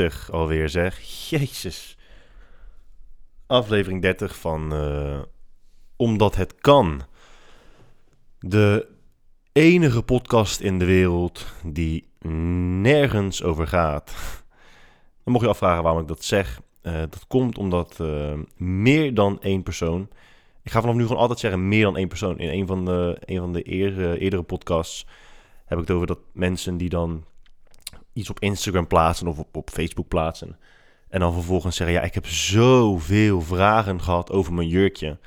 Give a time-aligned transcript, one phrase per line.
[0.00, 1.00] 30 alweer zeg.
[1.28, 1.96] Jezus.
[3.46, 5.18] Aflevering 30 van eh,
[5.96, 7.02] Omdat het kan.
[8.38, 8.86] De
[9.52, 12.08] enige podcast in de wereld die
[12.82, 14.14] nergens over gaat.
[15.24, 16.60] Dan mocht je afvragen waarom ik dat zeg.
[16.82, 20.08] Eh, dat komt omdat eh, meer dan één persoon.
[20.62, 22.38] Ik ga vanaf nu gewoon altijd zeggen meer dan één persoon.
[22.38, 25.06] In een van de, een van de eerdere, eerdere podcasts
[25.64, 27.24] heb ik het over dat mensen die dan
[28.20, 30.56] iets op Instagram plaatsen of op, Facebook plaatsen.
[31.08, 35.18] En dan vervolgens zeggen, ja, ik heb zoveel vragen gehad over mijn jurkje.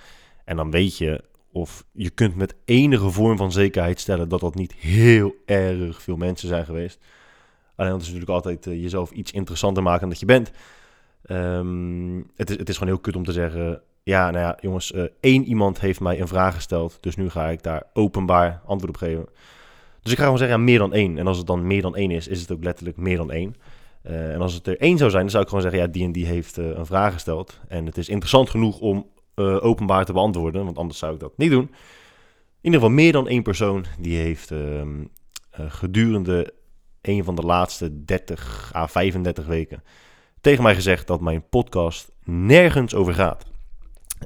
[0.46, 4.56] En dan weet je, of je kunt met enige vorm van zekerheid stellen dat dat
[4.56, 7.00] niet heel erg veel mensen zijn geweest.
[7.76, 10.52] Alleen dat is natuurlijk altijd uh, jezelf iets interessanter maken dat je bent.
[11.28, 14.92] Um, het, is, het is gewoon heel kut om te zeggen, ja, nou ja, jongens,
[14.92, 18.94] uh, één iemand heeft mij een vraag gesteld, dus nu ga ik daar openbaar antwoord
[18.94, 19.26] op geven.
[20.04, 21.18] Dus ik ga gewoon zeggen, ja, meer dan één.
[21.18, 23.56] En als het dan meer dan één is, is het ook letterlijk meer dan één.
[24.04, 26.04] Uh, en als het er één zou zijn, dan zou ik gewoon zeggen, ja, die
[26.04, 27.60] en die heeft uh, een vraag gesteld.
[27.68, 31.38] En het is interessant genoeg om uh, openbaar te beantwoorden, want anders zou ik dat
[31.38, 31.64] niet doen.
[32.62, 35.04] In ieder geval meer dan één persoon, die heeft ehm,
[35.52, 36.54] gedurende
[37.02, 39.84] een van de laatste 30 à 35 weken
[40.44, 43.46] tegen mij gezegd dat mijn podcast nergens over gaat.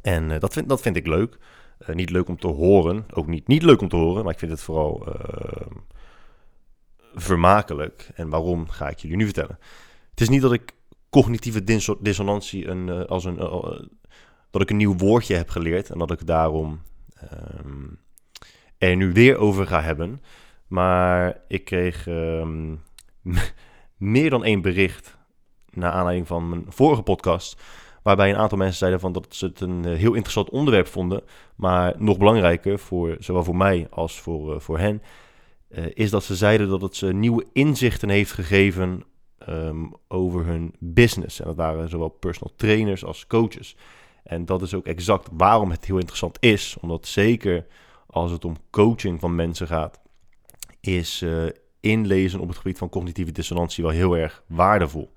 [0.01, 1.37] En dat, vind, dat vind ik leuk.
[1.87, 3.05] Uh, niet leuk om te horen.
[3.13, 5.77] Ook niet, niet leuk om te horen, maar ik vind het vooral uh,
[7.15, 8.09] vermakelijk.
[8.15, 9.59] En waarom ga ik jullie nu vertellen.
[10.09, 10.73] Het is niet dat ik
[11.09, 11.63] cognitieve
[12.01, 13.35] dissonantie een, uh, als een,
[14.51, 16.81] dat ik een nieuw woordje heb geleerd en dat ik daarom
[17.63, 17.99] um,
[18.77, 20.21] er nu weer over ga hebben.
[20.67, 22.81] Maar ik kreeg um,
[23.97, 25.17] meer dan één bericht
[25.69, 27.61] naar aanleiding van mijn vorige podcast
[28.07, 31.21] Waarbij een aantal mensen zeiden van dat ze het een eh, heel interessant onderwerp vonden.
[31.55, 35.01] Maar nog belangrijker, voor, zowel voor mij als voor, uh, voor hen,
[35.69, 39.03] uh, is dat ze zeiden dat het ze nieuwe inzichten heeft gegeven
[39.49, 41.39] um, over hun business.
[41.39, 43.75] En dat waren zowel personal trainers als coaches.
[44.23, 46.77] En dat is ook exact waarom het heel interessant is.
[46.81, 47.65] Omdat zeker
[48.07, 50.01] als het om coaching van mensen gaat,
[50.79, 51.25] is
[51.79, 55.13] inlezen op het gebied van cognitieve dissonantie wel heel erg waardevol.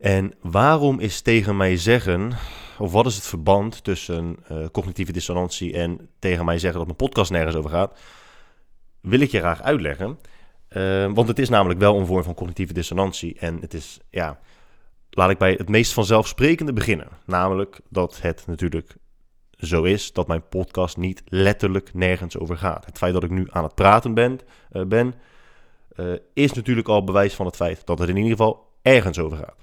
[0.00, 2.32] En waarom is tegen mij zeggen,
[2.78, 7.08] of wat is het verband tussen uh, cognitieve dissonantie en tegen mij zeggen dat mijn
[7.08, 7.98] podcast nergens over gaat,
[9.00, 10.18] wil ik je graag uitleggen.
[10.70, 13.38] Uh, want het is namelijk wel een vorm van cognitieve dissonantie.
[13.38, 14.40] En het is, ja,
[15.10, 17.08] laat ik bij het meest vanzelfsprekende beginnen.
[17.24, 18.96] Namelijk dat het natuurlijk
[19.50, 22.86] zo is dat mijn podcast niet letterlijk nergens over gaat.
[22.86, 24.38] Het feit dat ik nu aan het praten ben,
[24.72, 25.14] uh, ben
[26.32, 29.60] is natuurlijk al bewijs van het feit dat het in ieder geval ergens over gaat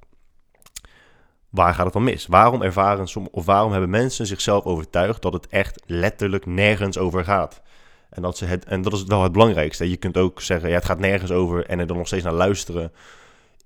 [1.58, 2.26] waar gaat het dan mis?
[2.26, 7.24] Waarom ervaren som, of waarom hebben mensen zichzelf overtuigd dat het echt letterlijk nergens over
[7.24, 7.62] gaat?
[8.10, 9.90] En dat, ze het, en dat is wel het belangrijkste.
[9.90, 12.34] Je kunt ook zeggen, ja, het gaat nergens over en er dan nog steeds naar
[12.34, 12.92] luisteren.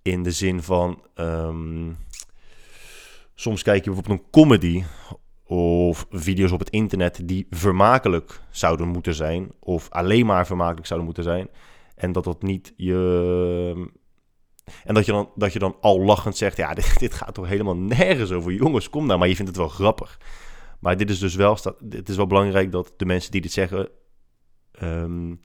[0.02, 1.98] In de zin van, um,
[3.36, 4.84] soms kijk je bijvoorbeeld een comedy
[5.46, 9.52] of video's op het internet die vermakelijk zouden moeten zijn.
[9.60, 11.50] Of alleen maar vermakelijk zouden moeten zijn.
[11.96, 13.90] En dat dat niet je,
[14.84, 17.48] en dat je dan, dat je dan al lachend zegt, ja, dit, dit gaat toch
[17.48, 18.52] helemaal nergens over.
[18.52, 20.20] Jongens, kom nou, maar je vindt het wel grappig.
[20.80, 21.58] Maar dit is dus wel,
[21.90, 23.90] het is wel belangrijk dat de mensen die dit zeggen,
[24.84, 25.40] um,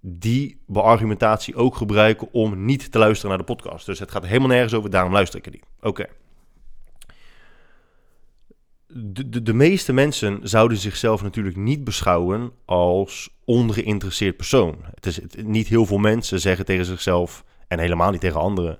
[0.00, 3.86] die beargumentatie ook gebruiken om niet te luisteren naar de podcast.
[3.86, 5.64] Dus het gaat helemaal nergens over, daarom luister ik er niet.
[5.80, 6.06] Oké.
[8.86, 14.76] De, de, de, meeste mensen zouden zichzelf natuurlijk niet beschouwen als ongeïnteresseerd persoon.
[14.94, 18.78] Het is, het, niet heel veel mensen zeggen tegen zichzelf: en helemaal niet tegen anderen.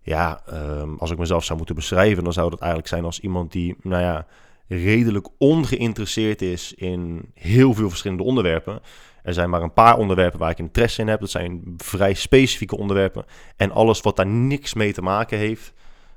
[0.00, 3.52] Ja, um, als ik mezelf zou moeten beschrijven, dan zou dat eigenlijk zijn als iemand
[3.52, 4.26] die, nou ja,
[4.68, 8.80] redelijk ongeïnteresseerd is in heel veel verschillende onderwerpen.
[9.22, 11.20] Er zijn maar een paar onderwerpen waar ik interesse in heb.
[11.20, 13.24] Dat zijn vrij specifieke onderwerpen.
[13.56, 15.72] En alles wat daar niks mee te maken heeft,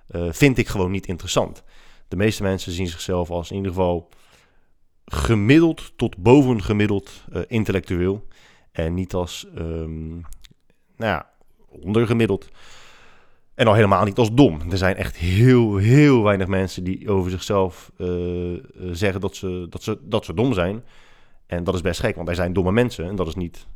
[0.10, 1.64] uh, vind ik gewoon niet interessant.
[2.08, 4.10] De meeste mensen zien zichzelf als in ieder geval
[5.06, 8.28] gemiddeld tot bovengemiddeld uh, intellectueel.
[8.72, 10.10] En niet als, um,
[10.98, 11.30] nou ja,
[11.82, 12.50] ondergemiddeld.
[13.56, 14.60] En al helemaal niet als dom.
[14.72, 19.84] Er zijn echt heel, heel weinig mensen die over zichzelf uh, zeggen dat ze, dat,
[19.84, 20.84] ze, dat ze dom zijn.
[21.46, 23.06] En dat is best gek, want er zijn domme mensen.
[23.06, 23.68] En dat is niet,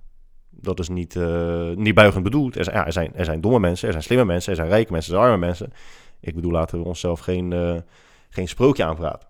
[0.49, 2.55] dat is niet, uh, niet buigend bedoeld.
[2.55, 4.69] Er zijn, ja, er, zijn, er zijn domme mensen, er zijn slimme mensen, er zijn
[4.69, 5.71] rijke mensen, er zijn arme mensen.
[6.19, 7.83] Ik bedoel, laten we onszelf geen,
[8.29, 9.27] geen sprookje aanpraten.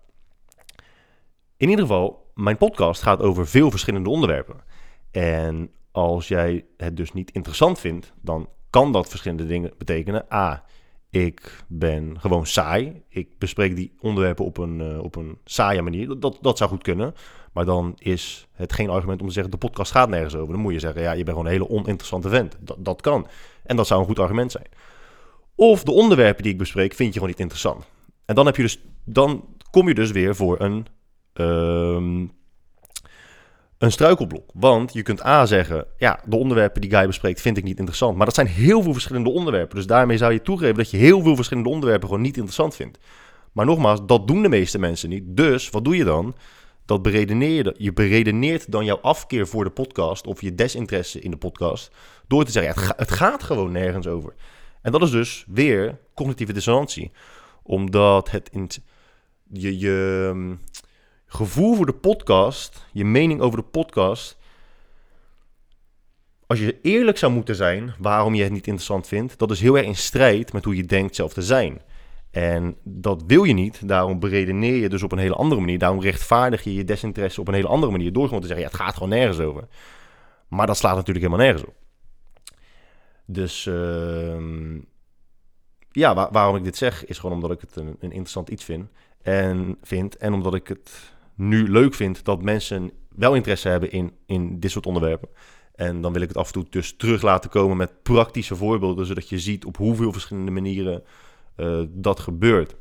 [1.56, 4.56] In ieder geval, mijn podcast gaat over veel verschillende onderwerpen.
[5.10, 10.26] En als jij het dus niet interessant vindt, dan kan dat verschillende dingen betekenen.
[10.32, 10.64] A,
[11.10, 13.02] ik ben gewoon saai.
[13.08, 16.20] Ik bespreek die onderwerpen op een, uh, op een saaie manier.
[16.20, 17.14] Dat, dat zou goed kunnen.
[17.52, 20.52] Maar dan is het geen argument om te zeggen: de podcast gaat nergens over.
[20.52, 22.56] Dan moet je zeggen: ja, je bent gewoon een hele oninteressante vent.
[22.60, 23.26] Dat, dat kan.
[23.64, 24.66] En dat zou een goed argument zijn.
[25.54, 27.88] Of de onderwerpen die ik bespreek vind je gewoon niet interessant.
[28.24, 30.86] En dan, heb je dus, dan kom je dus weer voor een,
[31.34, 32.32] um,
[33.80, 34.50] een struikelblok.
[34.54, 38.16] Want je kunt A zeggen, ja, de onderwerpen die Guy bespreekt vind ik niet interessant.
[38.16, 39.76] Maar dat zijn heel veel verschillende onderwerpen.
[39.76, 42.98] Dus daarmee zou je toegeven dat je heel veel verschillende onderwerpen gewoon niet interessant vindt.
[43.52, 45.22] Maar nogmaals, dat doen de meeste mensen niet.
[45.26, 46.34] Dus wat doe je dan?
[46.84, 47.74] Dat beredeneer je.
[47.78, 51.90] Je beredeneert dan jouw afkeer voor de podcast of je desinteresse in de podcast
[52.26, 54.34] door te zeggen, ja, het, gaat gewoon nergens over.
[54.82, 57.10] En dat is dus weer cognitieve dissonantie.
[57.62, 58.68] Omdat het in
[59.52, 60.54] je, je ehm,
[61.32, 64.38] gevoel voor de podcast, je mening over de podcast.
[66.46, 69.76] Als je eerlijk zou moeten zijn waarom je het niet interessant vindt, dat is heel
[69.76, 71.80] erg in strijd met hoe je denkt zelf te zijn.
[72.30, 75.78] En dat wil je niet, daarom beredeneer je dus op een hele andere manier.
[75.78, 78.12] Daarom rechtvaardig je je desinteresse op een hele andere manier.
[78.12, 79.68] Door gewoon te zeggen, ja, het gaat gewoon nergens over.
[80.48, 81.74] Maar dat slaat natuurlijk helemaal nergens op.
[83.26, 84.80] Dus uh,
[85.90, 88.88] ja, waarom ik dit zeg, is gewoon omdat ik het een, een, interessant iets vind.
[89.22, 90.16] En, vind.
[90.16, 94.70] en omdat ik het nu leuk vind dat mensen wel interesse hebben in, in dit
[94.70, 95.28] soort onderwerpen.
[95.74, 99.06] En dan wil ik het af en toe dus terug laten komen met praktische voorbeelden,
[99.06, 101.02] zodat je ziet op hoeveel verschillende manieren
[101.56, 102.76] uh, dat gebeurt.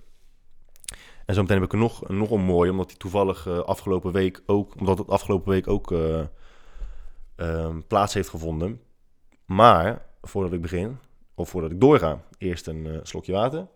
[1.25, 4.11] En zo meteen heb ik er nog, nog een mooi, omdat die toevallig uh, afgelopen
[4.11, 6.25] week ook, omdat het afgelopen week ook uh,
[7.88, 8.81] plaats heeft gevonden.
[9.45, 10.97] Maar voordat ik begin,
[11.35, 13.67] of voordat ik doorga, eerst een slokje water.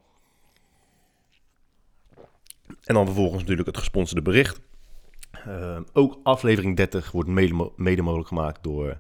[2.84, 4.62] En dan vervolgens natuurlijk het gesponsorde bericht.
[5.48, 7.30] Uh, ook aflevering 30 wordt
[7.76, 9.00] mede, mogelijk gemaakt door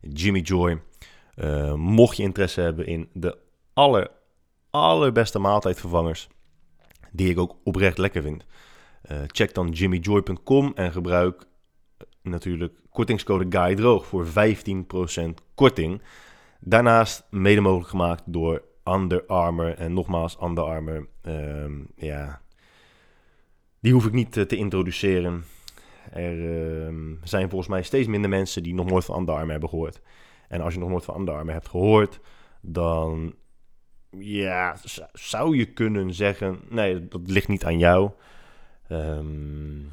[0.00, 0.80] Jimmy Joy.
[1.36, 3.38] Uh, mocht je interesse hebben in de
[3.72, 4.10] aller,
[4.70, 6.28] allerbeste maaltijdvervangers,
[7.12, 8.44] die ik ook oprecht lekker vind,
[9.26, 11.44] check dan jimmyjoy.com en gebruik
[12.22, 14.30] natuurlijk kortingscode GUIDROOG voor 15%
[15.54, 16.02] korting.
[16.60, 19.74] Daarnaast mede mogelijk gemaakt door Under Armour.
[19.74, 22.40] En nogmaals, Under Armour, um, ja,
[23.80, 25.44] die hoef ik niet te introduceren.
[26.12, 29.68] Er uh, zijn volgens mij steeds minder mensen die nog nooit van Under Armour hebben
[29.68, 30.00] gehoord.
[30.48, 32.20] En als je nog nooit van Under Armour hebt gehoord,
[32.60, 33.34] dan
[34.18, 34.76] ja,
[35.12, 38.10] zou je kunnen zeggen, nee, dat ligt niet aan jou.
[38.88, 39.92] Um,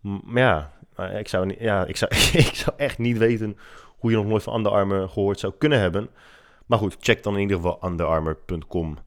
[0.00, 2.14] maar ja, ik zou, ja ik, zou,
[2.46, 3.56] ik zou echt niet weten
[3.98, 6.08] hoe je nog nooit van Under gehoord zou kunnen hebben.
[6.66, 8.98] Maar goed, check dan in ieder geval underarmour.com.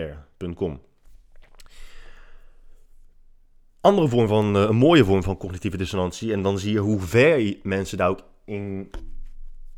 [3.81, 6.34] Andere vorm van, uh, een mooie vorm van cognitieve dissonantie.
[6.34, 8.92] En dan zie je hoe ver mensen daar ook in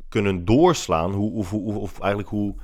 [0.08, 1.12] kunnen doorslaan.
[1.12, 2.54] Hoe, of, of, eigenlijk hoe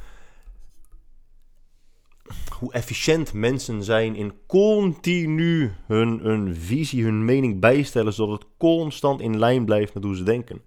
[2.58, 9.20] hoe efficiënt mensen zijn in continu hun, hun visie, hun mening bijstellen, zodat het constant
[9.20, 10.62] in lijn blijft met hoe ze denken.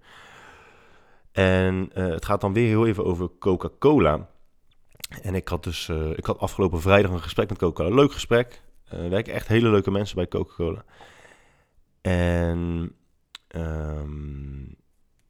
[1.32, 4.28] En uh, het gaat dan weer heel even over Coca-Cola.
[5.22, 7.94] En ik had dus, uh, ik had afgelopen vrijdag een gesprek met Coca-Cola.
[7.94, 8.62] Leuk gesprek.
[8.94, 10.84] Uh, werken echt hele leuke mensen bij Coca-Cola.
[12.00, 12.92] En
[13.56, 14.76] um,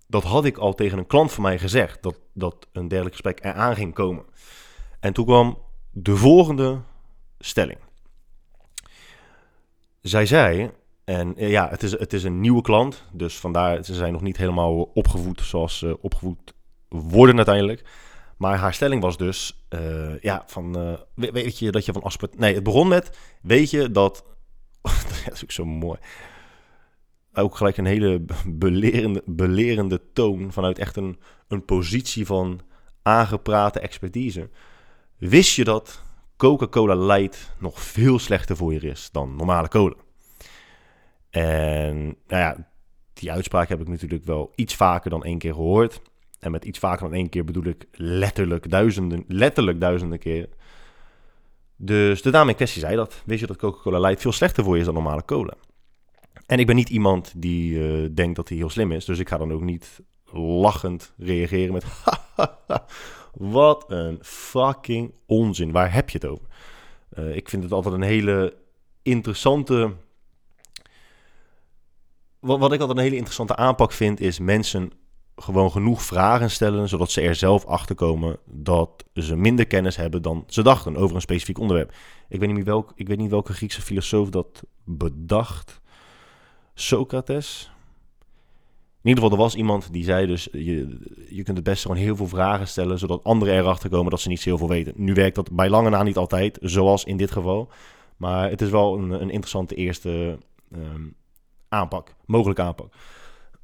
[0.06, 3.44] dat had ik al tegen een klant van mij gezegd, dat, dat een dergelijk gesprek
[3.44, 4.25] eraan ging komen.
[5.01, 5.58] En toen kwam
[5.91, 6.81] de volgende
[7.39, 7.79] stelling.
[10.01, 10.70] Zij zei,
[11.05, 14.22] en eh, ja, het is, het is een nieuwe klant, dus vandaar, ze zijn nog
[14.22, 16.55] niet helemaal opgevoed zoals ze opgevoed
[16.89, 17.84] worden uiteindelijk.
[18.43, 22.41] Maar haar stelling was dus, uh, ja, van, uh, weet je dat je van aspartame...
[22.41, 24.25] Nee, het begon met, weet je dat...
[25.25, 25.99] dat is ook zo mooi.
[27.34, 31.19] Ook gelijk een hele belerende, belerende toon vanuit echt een,
[31.49, 32.61] een positie van
[33.03, 34.51] aangeprate expertise.
[35.19, 36.03] Wist je dat
[36.37, 39.94] Coca-Cola Light nog veel slechter voor je is dan normale cola?
[41.31, 42.70] En nou ja,
[43.13, 46.01] die uitspraak heb ik natuurlijk wel iets vaker dan één keer gehoord.
[46.43, 50.51] En met iets vaker dan één keer bedoel ik letterlijk duizenden, letterlijk duizenden keren.
[51.77, 53.22] Dus de dame in kwestie zei dat.
[53.25, 55.55] Wist je dat Coca-Cola Light veel slechter voor je is dan normale cola?
[56.46, 59.05] En ik ben niet iemand die uh, denkt dat hij heel slim is.
[59.05, 60.01] Dus ik ga dan ook niet
[60.32, 61.84] lachend reageren met...
[63.58, 65.72] Wat een fucking onzin.
[65.72, 66.46] Waar heb je het over?
[67.19, 68.56] Uh, ik vind het altijd een hele
[69.03, 69.93] interessante.
[72.41, 74.93] Wat ik altijd een hele interessante aanpak vind, is mensen
[75.36, 80.22] gewoon genoeg vragen stellen, zodat ze er zelf achter komen dat ze minder kennis hebben
[80.22, 81.94] dan ze dachten over een specifiek onderwerp.
[82.29, 85.81] Ik weet niet, welk, ik weet niet welke Griekse filosoof dat bedacht.
[86.74, 87.70] Socrates.
[89.03, 90.98] In ieder geval, er was iemand die zei dus, je,
[91.29, 94.29] je kunt het best gewoon heel veel vragen stellen, zodat anderen erachter komen dat ze
[94.29, 94.93] niet zo heel veel weten.
[94.96, 97.70] Nu werkt dat bij lange na niet altijd, zoals in dit geval.
[98.17, 100.39] Maar het is wel een, een interessante eerste
[100.72, 101.06] ehm,
[101.69, 102.93] aanpak, mogelijke aanpak.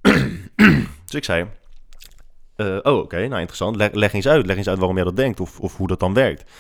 [1.05, 1.47] dus ik zei,
[2.61, 5.17] uh, oh oké, nou interessant, leg, leg, eens uit, leg eens uit waarom jij dat
[5.17, 6.51] denkt of, of hoe dat dan werkt.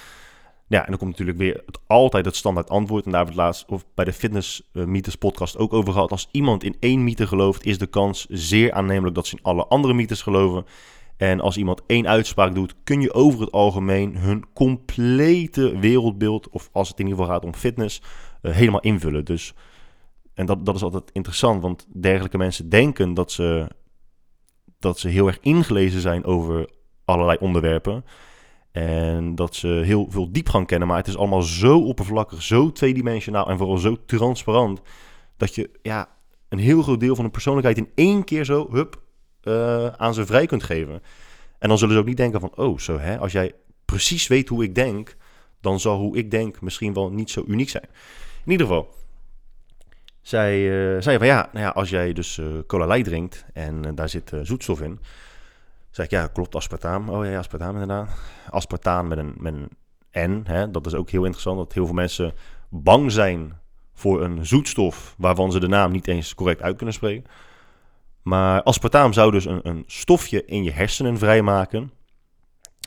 [0.68, 3.04] Ja, en dan komt natuurlijk weer het, altijd het standaard antwoord.
[3.04, 5.92] En daar hebben we het laatst of bij de Fitness uh, Mythes podcast ook over
[5.92, 6.10] gehad.
[6.10, 9.66] Als iemand in één mythe gelooft, is de kans zeer aannemelijk dat ze in alle
[9.66, 10.64] andere mythes geloven.
[11.16, 16.68] En als iemand één uitspraak doet, kun je over het algemeen hun complete wereldbeeld, of
[16.72, 18.02] als het in ieder geval gaat om fitness,
[18.42, 19.24] uh, helemaal invullen.
[19.24, 19.54] Dus,
[20.34, 23.68] en dat, dat is altijd interessant, want dergelijke mensen denken dat ze,
[24.78, 26.70] dat ze heel erg ingelezen zijn over
[27.04, 28.04] allerlei onderwerpen.
[28.72, 33.48] En dat ze heel veel diepgang kennen, maar het is allemaal zo oppervlakkig, zo tweedimensionaal
[33.48, 34.80] en vooral zo transparant.
[35.36, 36.08] Dat je ja,
[36.48, 39.02] een heel groot deel van een persoonlijkheid in één keer zo hup,
[39.42, 41.02] uh, aan ze vrij kunt geven.
[41.58, 43.52] En dan zullen ze ook niet denken van, oh zo hè, als jij
[43.84, 45.16] precies weet hoe ik denk,
[45.60, 47.88] dan zal hoe ik denk misschien wel niet zo uniek zijn.
[48.44, 48.94] In ieder geval,
[50.20, 53.94] zij uh, zei van ja, nou ja, als jij dus uh, cola light drinkt en
[53.94, 55.00] daar zit zoetstof in,
[55.90, 57.08] zeg ik ja, klopt, aspartaam.
[57.08, 58.10] Oh ja, aspartaam inderdaad.
[58.50, 59.68] Aspartaan met een, met een
[60.30, 62.32] N, hè, dat is ook heel interessant, dat heel veel mensen
[62.68, 63.58] bang zijn
[63.94, 67.30] voor een zoetstof waarvan ze de naam niet eens correct uit kunnen spreken.
[68.22, 71.92] Maar aspartaam zou dus een, een stofje in je hersenen vrijmaken.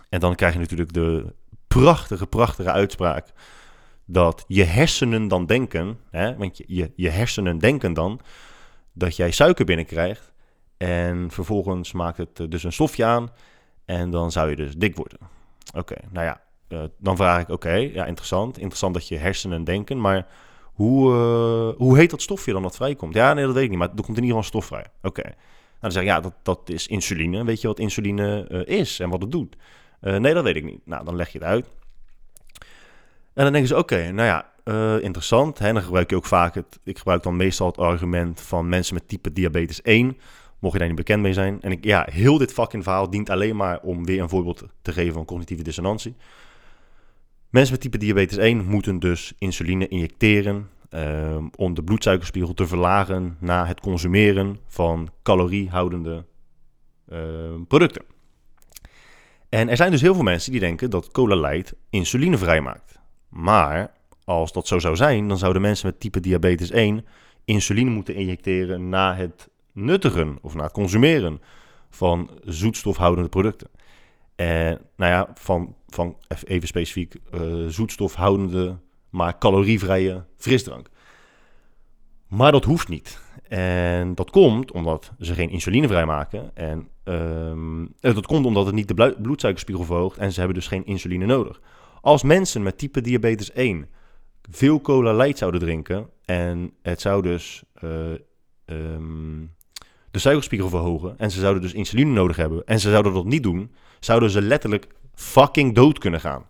[0.10, 1.34] En dan krijg je natuurlijk de
[1.68, 3.28] prachtige, prachtige uitspraak
[4.12, 8.20] dat je hersenen dan denken, hè, want je, je, hersenen denken dan
[8.94, 10.34] dat jij suiker binnenkrijgt.
[10.78, 13.30] En vervolgens maakt het eh, dus een stofje aan
[13.86, 15.20] en dan zou je dus dik worden.
[15.76, 18.58] Oké, nou ja, uh, dan vraag ik, oké, ja, interessant.
[18.58, 20.28] Interessant dat je hersenen denken, maar
[20.64, 23.14] hoe, uh, hoe heet dat stofje dan dat vrijkomt?
[23.14, 24.86] Ja, nee, dat weet ik niet, maar er komt in ieder geval stof vrij.
[25.02, 25.24] Oké.
[25.24, 25.36] Nou,
[25.80, 27.44] dan zeg ik, ja, dat, dat is insuline.
[27.44, 29.56] Weet je wat insuline is en wat het doet?
[30.00, 30.86] Nee, dat weet ik niet.
[30.86, 31.70] Nou, dan leg je het uit.
[33.34, 34.50] En dan denken ze, oké, nou ja,
[35.00, 35.60] interessant.
[35.60, 35.74] Hè?
[35.74, 39.08] Dan gebruik je ook vaak het, ik gebruik dan meestal het argument van mensen met
[39.08, 40.18] type diabetes 1.
[40.60, 41.62] Mocht je daar niet bekend mee zijn.
[41.62, 44.92] En ik, ja, heel dit fucking verhaal dient alleen maar om weer een voorbeeld te
[44.92, 46.16] geven van cognitieve dissonantie.
[47.50, 53.38] Mensen met type diabetes 1 moeten dus insuline injecteren um, om de bloedsuikerspiegel te verlagen
[53.40, 56.26] na het consumeren van caloriehoudende
[57.10, 57.20] uh,
[57.68, 58.04] producten.
[59.50, 63.00] En er zijn dus heel veel mensen die denken dat cola light insuline vrijmaakt.
[63.32, 63.92] Maar
[64.24, 67.06] als dat zo zou zijn, dan zouden mensen met type diabetes 1
[67.46, 71.42] insuline moeten injecteren na het nuttigen of na het consumeren
[71.90, 73.70] van zoetstofhoudende producten.
[74.36, 78.78] En nou ja, van, van even specifiek uh, zoetstofhoudende,
[79.10, 80.90] maar calorievrije frisdrank.
[82.28, 83.20] Maar dat hoeft niet.
[83.48, 86.52] En dat komt omdat ze geen insuline vrijmaken.
[86.54, 90.86] En um, dat komt omdat het niet de bloedsuikerspiegel verhoogt en ze hebben dus geen
[90.86, 91.62] insuline nodig.
[92.02, 93.88] Als mensen met type diabetes 1
[94.52, 97.90] veel cola light zouden drinken en het zou dus uh,
[98.66, 99.54] um,
[100.12, 103.44] de suikerspiegel verhogen en ze zouden dus insuline nodig hebben en ze zouden dat niet
[103.44, 106.46] doen, zouden ze letterlijk fucking dood kunnen gaan.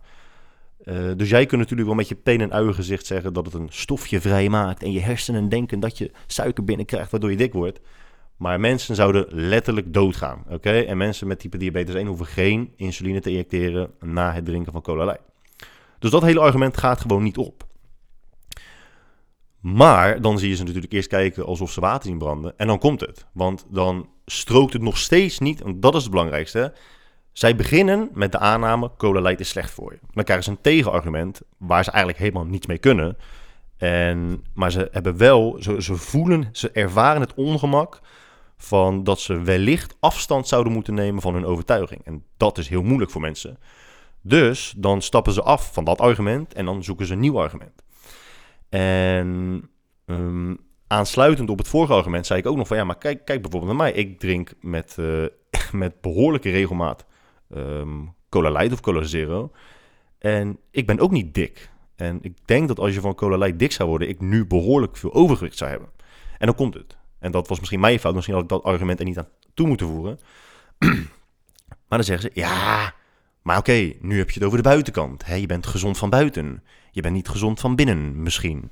[0.84, 3.54] Uh, dus jij kunt natuurlijk wel met je pen en uien gezicht zeggen dat het
[3.54, 7.80] een stofje vrijmaakt en je hersenen denken dat je suiker binnenkrijgt waardoor je dik wordt.
[8.36, 10.44] Maar mensen zouden letterlijk doodgaan.
[10.48, 10.80] Oké?
[10.80, 14.82] En mensen met type diabetes 1 hoeven geen insuline te injecteren na het drinken van
[14.82, 15.31] cola light.
[16.02, 17.66] Dus dat hele argument gaat gewoon niet op.
[19.60, 22.58] Maar dan zie je ze natuurlijk eerst kijken alsof ze water zien branden.
[22.58, 23.26] En dan komt het.
[23.32, 25.62] Want dan strookt het nog steeds niet.
[25.62, 26.72] En dat is het belangrijkste.
[27.32, 29.98] Zij beginnen met de aanname: cola light is slecht voor je.
[30.12, 33.16] Dan krijgen ze een tegenargument waar ze eigenlijk helemaal niets mee kunnen.
[33.76, 38.00] En, maar ze hebben wel, ze, ze voelen, ze ervaren het ongemak
[38.56, 42.04] van dat ze wellicht afstand zouden moeten nemen van hun overtuiging.
[42.04, 43.58] En dat is heel moeilijk voor mensen.
[44.22, 47.82] Dus dan stappen ze af van dat argument en dan zoeken ze een nieuw argument.
[48.68, 49.70] En
[50.06, 53.42] um, aansluitend op het vorige argument zei ik ook nog van ja, maar kijk, kijk
[53.42, 53.92] bijvoorbeeld naar mij.
[53.92, 55.26] Ik drink met, uh,
[55.72, 57.06] met behoorlijke regelmaat
[57.54, 59.52] um, cola light of cola zero.
[60.18, 61.70] En ik ben ook niet dik.
[61.96, 64.96] En ik denk dat als je van cola light dik zou worden, ik nu behoorlijk
[64.96, 65.88] veel overgewicht zou hebben.
[66.38, 66.96] En dan komt het.
[67.18, 68.14] En dat was misschien mijn fout.
[68.14, 70.18] Misschien had ik dat argument er niet aan toe moeten voeren.
[71.88, 72.94] maar dan zeggen ze, ja,
[73.42, 75.24] maar oké, nu heb je het over de buitenkant.
[75.26, 75.34] Hè?
[75.34, 76.62] Je bent gezond van buiten.
[76.90, 78.70] Je bent niet gezond van binnen, misschien.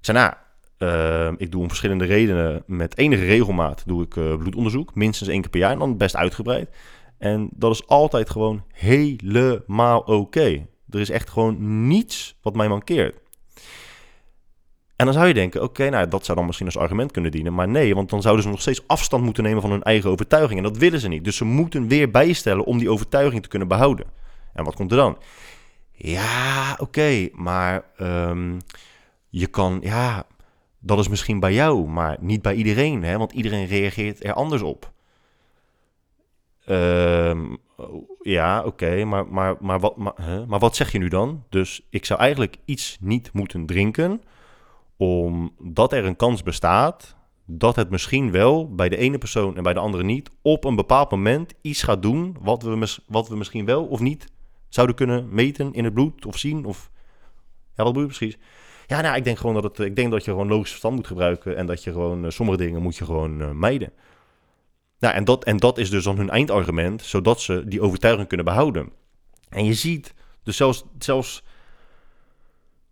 [0.00, 0.34] Ik nou,
[0.78, 4.94] uh, ik doe om verschillende redenen, met enige regelmaat, doe ik uh, bloedonderzoek.
[4.94, 6.76] Minstens één keer per jaar en dan best uitgebreid.
[7.18, 10.66] En dat is altijd gewoon helemaal oké.
[10.90, 13.20] Er is echt gewoon niets wat mij mankeert.
[15.00, 17.54] En dan zou je denken, oké, nou dat zou dan misschien als argument kunnen dienen.
[17.54, 20.58] Maar nee, want dan zouden ze nog steeds afstand moeten nemen van hun eigen overtuiging.
[20.58, 21.24] En dat willen ze niet.
[21.24, 24.06] Dus ze moeten weer bijstellen om die overtuiging te kunnen behouden.
[24.52, 25.18] En wat komt er dan?
[25.92, 28.58] Ja, oké, maar ehm,
[29.28, 30.26] je kan, ja,
[30.78, 33.18] dat is misschien bij jou, maar niet bij iedereen, hè?
[33.18, 34.92] want iedereen reageert er anders op.
[36.68, 37.58] Um,
[38.22, 39.96] ja, oké, maar, maar, maar, wat,
[40.46, 41.44] maar wat zeg je nu dan?
[41.48, 44.22] Dus ik zou eigenlijk iets niet moeten drinken,
[45.00, 47.16] omdat er een kans bestaat
[47.46, 50.76] dat het misschien wel bij de ene persoon en bij de andere niet op een
[50.76, 54.26] bepaald moment iets gaat doen wat we, wat we misschien wel of niet
[54.68, 56.64] zouden kunnen meten in het bloed of zien.
[56.64, 56.90] Of
[57.74, 58.38] ja, wat bedoel je precies?
[58.86, 61.06] Ja, nou, ik denk gewoon dat het, ik denk dat je gewoon logisch verstand moet
[61.06, 63.92] gebruiken en dat je gewoon uh, sommige dingen moet je gewoon uh, mijden.
[64.98, 68.46] Nou, en dat, en dat is dus dan hun eindargument, zodat ze die overtuiging kunnen
[68.46, 68.92] behouden.
[69.48, 71.42] En je ziet, dus zelfs, zelfs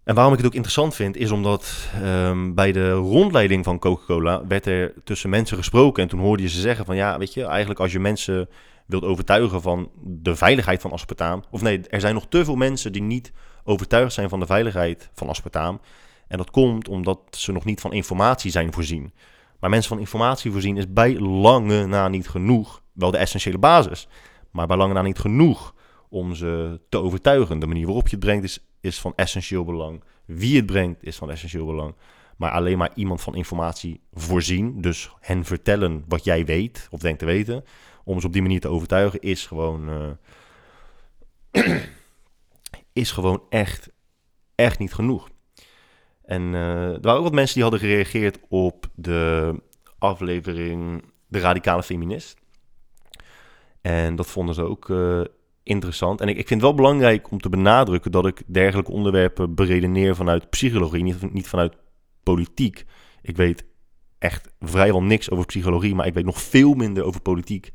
[0.09, 4.47] en waarom ik het ook interessant vind, is omdat um, bij de rondleiding van Coca-Cola
[4.47, 6.03] werd er tussen mensen gesproken.
[6.03, 8.49] En toen hoorde je ze zeggen van ja, weet je, eigenlijk als je mensen
[8.87, 11.43] wilt overtuigen van de veiligheid van aspartaam.
[11.51, 13.33] Of nee, er zijn nog te veel mensen die niet
[13.65, 15.81] overtuigd zijn van de veiligheid van aspartaam.
[16.29, 19.13] En dat komt omdat ze nog niet van informatie zijn voorzien.
[19.61, 22.83] Maar mensen van informatie voorzien is bij lange na niet genoeg.
[22.93, 24.09] Wel de essentiële basis,
[24.51, 25.75] maar bij lange na niet genoeg
[26.09, 27.59] om ze te overtuigen.
[27.59, 30.05] De manier waarop je het brengt is, is van essentieel belang.
[30.25, 31.95] Wie het brengt is van essentieel belang.
[32.37, 37.19] Maar alleen maar iemand van informatie voorzien, dus hen vertellen wat jij weet of denkt
[37.19, 37.65] te weten,
[38.05, 39.89] om ze op die manier te overtuigen, is gewoon,
[41.53, 41.77] uh,
[42.93, 43.91] is gewoon echt,
[44.55, 45.29] echt niet genoeg.
[46.25, 49.55] En uh, er waren ook wat mensen die hadden gereageerd op de
[49.99, 52.37] aflevering De Radicale Feminist.
[53.81, 55.25] En dat vonden ze ook uh,
[55.69, 56.21] interessant.
[56.21, 60.15] En ik, ik vind het wel belangrijk om te benadrukken dat ik dergelijke onderwerpen beredeneer
[60.15, 61.77] vanuit psychologie, niet, niet vanuit
[62.23, 62.85] politiek.
[63.23, 63.65] Ik weet
[64.19, 67.73] echt vrijwel niks over psychologie, maar ik weet nog veel minder over politiek.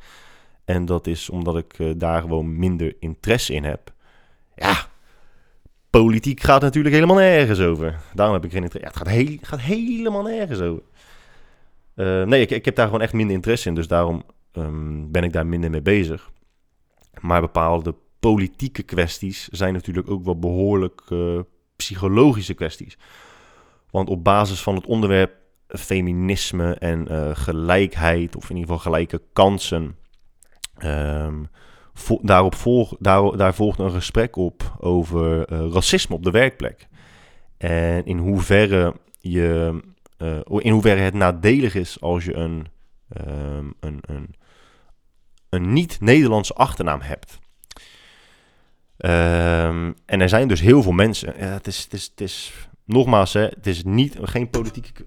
[0.66, 3.94] En dat is omdat ik uh, daar gewoon minder interesse in heb.
[4.56, 4.88] Ja,
[5.90, 8.00] politiek gaat natuurlijk helemaal nergens over.
[8.14, 8.94] Daarom heb ik geen interesse.
[8.94, 10.84] Ja, het gaat, heel, gaat helemaal nergens over.
[11.96, 13.76] Uh, nee, ik, ik, heb daar gewoon echt minder interesse in.
[13.76, 16.32] Dus daarom um, ben ik daar minder mee bezig.
[17.20, 21.40] Maar bepaalde politieke kwesties zijn natuurlijk ook wel behoorlijk uh,
[21.76, 22.98] psychologische kwesties.
[23.90, 25.34] Want op basis van het onderwerp
[25.68, 29.96] feminisme en uh, gelijkheid, of in ieder geval gelijke kansen,
[31.94, 36.88] vo daarop volg, daar, daar volgt een gesprek op over uh, racisme op de werkplek.
[37.58, 39.80] En in hoeverre, je,
[40.58, 42.68] in hoeverre het nadelig is als je een,
[43.28, 44.36] um, een, een
[45.54, 47.40] een niet-Nederlandse achternaam hebt.
[48.98, 51.34] Um, en er zijn dus heel veel mensen.
[51.38, 55.06] Ja, het, is, het, is, het is, nogmaals, hè, het is niet, geen politieke.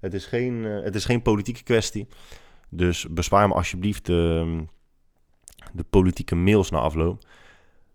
[0.00, 2.06] Het is geen, uh, het is geen politieke kwestie.
[2.68, 4.64] Dus bespaar me alsjeblieft de,
[5.72, 7.24] de politieke mails na afloop.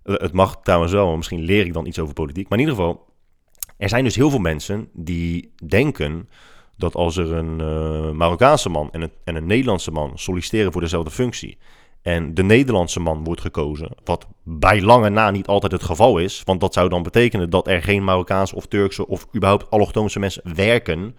[0.03, 2.49] Uh, het mag trouwens wel, misschien leer ik dan iets over politiek.
[2.49, 3.06] Maar in ieder geval,
[3.77, 6.29] er zijn dus heel veel mensen die denken
[6.77, 10.81] dat als er een uh, Marokkaanse man en een, en een Nederlandse man solliciteren voor
[10.81, 11.57] dezelfde functie.
[12.01, 16.41] En de Nederlandse man wordt gekozen, wat bij lange na niet altijd het geval is.
[16.45, 20.55] Want dat zou dan betekenen dat er geen Marokkaanse of Turkse of überhaupt allochtoonse mensen
[20.55, 21.15] werken.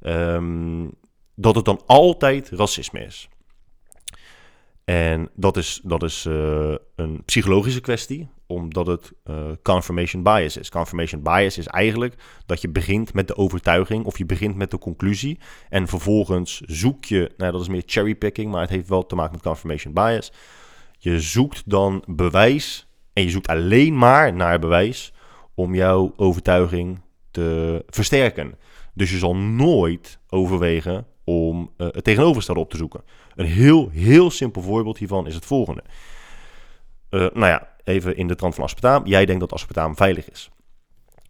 [0.00, 0.92] Um,
[1.34, 3.28] dat het dan altijd racisme is.
[4.84, 10.70] En dat is, dat is uh, een psychologische kwestie, omdat het uh, confirmation bias is.
[10.70, 12.14] Confirmation bias is eigenlijk
[12.46, 15.38] dat je begint met de overtuiging of je begint met de conclusie.
[15.68, 19.32] En vervolgens zoek je, nou dat is meer cherrypicking, maar het heeft wel te maken
[19.32, 20.32] met confirmation bias.
[20.98, 25.12] Je zoekt dan bewijs en je zoekt alleen maar naar bewijs
[25.54, 28.54] om jouw overtuiging te versterken.
[28.94, 33.02] Dus je zal nooit overwegen om uh, het tegenovergestelde op te zoeken.
[33.34, 35.84] Een heel, heel simpel voorbeeld hiervan is het volgende.
[37.10, 39.06] Uh, nou ja, even in de trant van aspartaam.
[39.06, 40.50] Jij denkt dat aspartaam veilig is.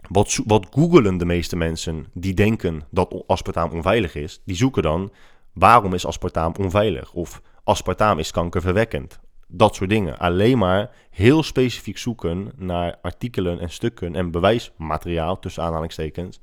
[0.08, 4.42] Wat, wat googelen de meeste mensen die denken dat aspartaam onveilig is?
[4.44, 5.12] Die zoeken dan,
[5.52, 7.12] waarom is aspartaam onveilig?
[7.12, 9.18] Of aspartaam is kankerverwekkend.
[9.48, 10.18] Dat soort dingen.
[10.18, 16.40] Alleen maar heel specifiek zoeken naar artikelen en stukken en bewijsmateriaal, tussen aanhalingstekens,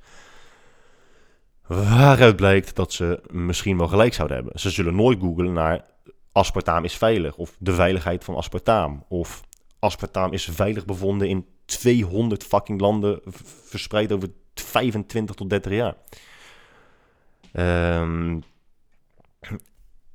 [1.67, 4.59] waaruit blijkt dat ze misschien wel gelijk zouden hebben.
[4.59, 5.85] Ze zullen nooit googlen naar
[6.33, 9.41] aspartaam is veilig of de veiligheid van aspartaam of
[9.79, 13.19] aspartaam is veilig bevonden in 200 fucking landen
[13.63, 15.95] verspreid over 25 tot 30 jaar.
[18.01, 18.43] Um,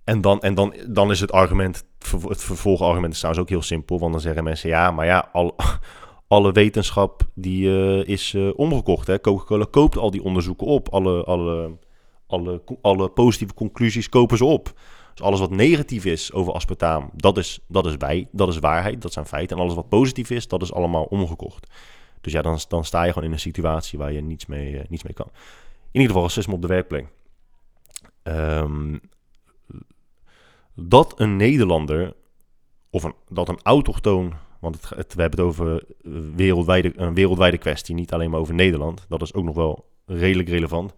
[0.05, 1.85] en dan, en dan, dan is het argument,
[2.29, 5.57] het vervolgargument is trouwens ook heel simpel, want dan zeggen mensen ja, maar ja, al,
[6.29, 9.21] alle wetenschap die uh, is uh, omgekocht.
[9.21, 10.89] Coca-Cola koopt al die onderzoeken op.
[10.89, 11.79] Alle, alle,
[12.27, 14.73] alle, alle positieve conclusies kopen ze op.
[15.19, 19.03] Dus alles wat negatief is over aspartaam, dat is, dat is wij, dat is waarheid,
[19.03, 19.57] dat zijn feiten.
[19.57, 21.71] En alles wat positief is, dat is allemaal omgekocht.
[22.21, 24.81] Dus ja, dan, dan sta je gewoon in een situatie waar je niets mee, uh,
[24.89, 25.27] niets mee kan.
[25.91, 27.07] In ieder geval racisme op de werkplek.
[28.23, 29.01] Um,
[30.75, 32.15] dat een Nederlander,
[32.91, 35.85] of een, dat een autochtoon, want het, we hebben het over
[36.35, 39.07] wereldwijde, een wereldwijde kwestie, niet alleen maar over Nederland.
[39.09, 40.95] Dat is ook nog wel redelijk relevant.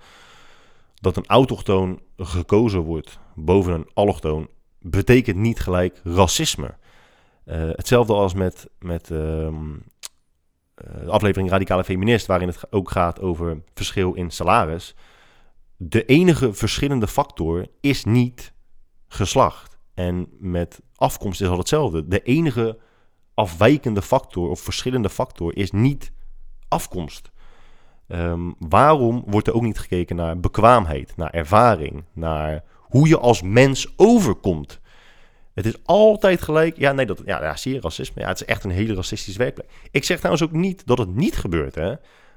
[0.95, 4.49] Dat een autochtoon gekozen wordt boven een allochtoon,
[4.79, 6.75] betekent niet gelijk racisme.
[7.47, 9.83] Uh, hetzelfde als met, met um,
[10.75, 14.95] de aflevering Radicale Feminist, waarin het ook gaat over verschil in salaris.
[15.77, 18.53] De enige verschillende factor is niet
[19.09, 19.79] geslacht.
[19.95, 22.09] En met afkomst is al hetzelfde.
[22.09, 22.79] De enige
[23.35, 26.13] afwijkende factor of verschillende factor is niet
[26.69, 27.31] afkomst.
[28.09, 33.43] Um, waarom wordt er ook niet gekeken naar bekwaamheid, naar ervaring, naar hoe je als
[33.43, 34.81] mens overkomt?
[35.55, 36.79] Het is altijd gelijk.
[36.79, 38.23] Ja, nee, dat, ja, ja zie je racisme.
[38.23, 39.71] Ja, het is echt een hele racistische werkplek.
[39.91, 41.95] Ik zeg trouwens ook niet dat het niet gebeurt, hè.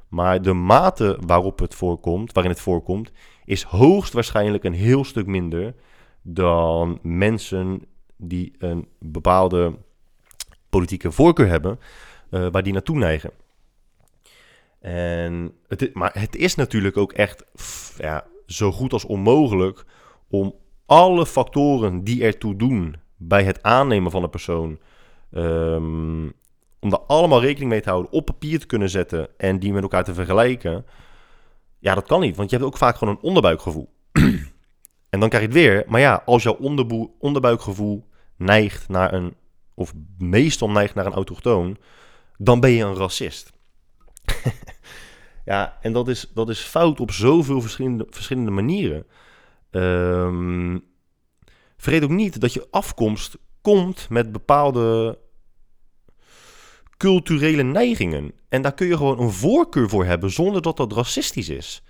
[0.07, 3.11] Maar de mate waarop het voorkomt, waarin het voorkomt,
[3.45, 5.75] is hoogstwaarschijnlijk een heel stuk minder
[6.21, 7.85] dan mensen
[8.17, 9.73] die een bepaalde
[10.69, 11.79] politieke voorkeur hebben,
[12.29, 13.31] uh, waar die naartoe neigen.
[14.79, 17.43] En het, maar het is natuurlijk ook echt
[17.97, 19.85] ja, zo goed als onmogelijk
[20.33, 24.79] om alle factoren die ertoe doen bij het aannemen van een persoon,
[25.31, 26.33] um,
[26.79, 29.83] om daar allemaal rekening mee te houden, op papier te kunnen zetten en die met
[29.83, 30.85] elkaar te vergelijken.
[31.79, 33.93] Ja, dat kan niet, want je hebt ook vaak gewoon een onderbuikgevoel.
[35.09, 35.83] en dan krijg je het weer.
[35.87, 36.57] Maar ja, als jouw
[37.19, 39.35] onderbuikgevoel neigt naar een,
[39.73, 41.77] of meestal neigt naar een autochtoon,
[42.37, 43.51] dan ben je een racist.
[45.45, 49.05] ja, en dat is, dat is fout op zoveel verschillende, verschillende manieren.
[49.75, 50.83] Um,
[51.77, 55.19] vergeet ook niet dat je afkomst komt met bepaalde
[56.97, 58.31] culturele neigingen.
[58.49, 61.83] En daar kun je gewoon een voorkeur voor hebben zonder dat dat racistisch is.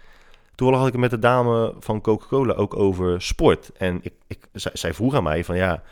[0.55, 3.71] Toen had ik het met de dame van Coca-Cola ook over sport.
[3.71, 5.83] En ik, ik, zij, zij vroeg aan mij van ja,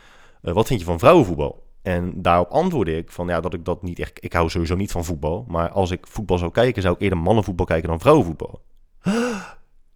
[0.42, 1.62] uh, wat vind je van vrouwenvoetbal?
[1.82, 4.24] En daarop antwoordde ik van ja, dat ik dat niet echt.
[4.24, 5.44] Ik hou sowieso niet van voetbal.
[5.48, 8.60] Maar als ik voetbal zou kijken, zou ik eerder mannenvoetbal kijken dan vrouwenvoetbal.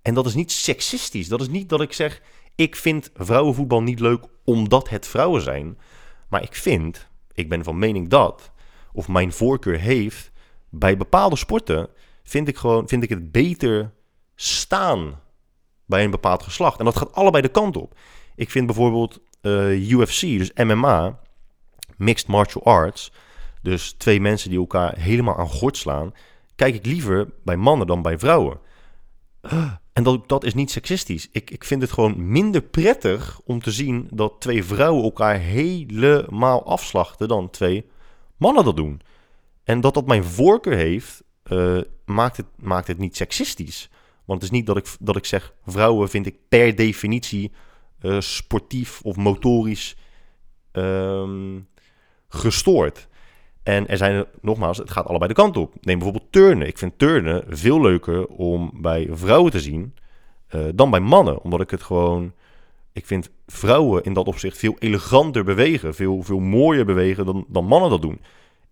[0.07, 1.29] En dat is niet seksistisch.
[1.29, 2.23] Dat is niet dat ik zeg.
[2.55, 5.79] Ik vind vrouwenvoetbal niet leuk omdat het vrouwen zijn.
[6.29, 8.53] Maar ik vind, ik ben van mening dat,
[8.93, 10.31] of mijn voorkeur heeft,
[10.71, 11.89] bij bepaalde sporten
[12.23, 13.93] vind ik, gewoon, vind ik het beter
[14.35, 15.21] staan
[15.87, 16.79] bij een bepaald geslacht.
[16.79, 17.99] En dat gaat allebei de kant op.
[18.35, 21.21] Ik vind bijvoorbeeld eh, UFC, dus MMA,
[21.97, 23.13] Mixed Martial Arts,
[23.63, 26.13] dus twee mensen die elkaar helemaal aan gort slaan,
[26.55, 28.59] kijk ik liever bij mannen dan bij vrouwen.
[29.97, 31.29] En dat, dat is niet seksistisch.
[31.33, 36.67] Ik, ik vind het gewoon minder prettig om te zien dat twee vrouwen elkaar helemaal
[36.67, 37.87] afslachten dan twee
[38.37, 39.01] mannen dat doen.
[39.65, 43.91] En dat dat mijn voorkeur heeft, uh, maakt, het, maakt het niet seksistisch.
[44.25, 47.53] Want het is niet dat ik, dat ik zeg, vrouwen vind ik per definitie
[48.03, 49.97] uh, sportief of motorisch
[50.73, 51.69] um,
[52.29, 53.09] gestoord.
[53.67, 55.75] En er zijn, nogmaals, het gaat allebei de kant op.
[55.81, 56.67] Neem bijvoorbeeld turnen.
[56.67, 59.95] Ik vind turnen veel leuker om bij vrouwen te zien
[60.55, 61.43] uh, dan bij mannen.
[61.43, 62.33] Omdat ik het gewoon...
[62.93, 65.95] Ik vind vrouwen in dat opzicht veel eleganter bewegen.
[65.95, 68.21] Veel, veel mooier bewegen dan, dan mannen dat doen.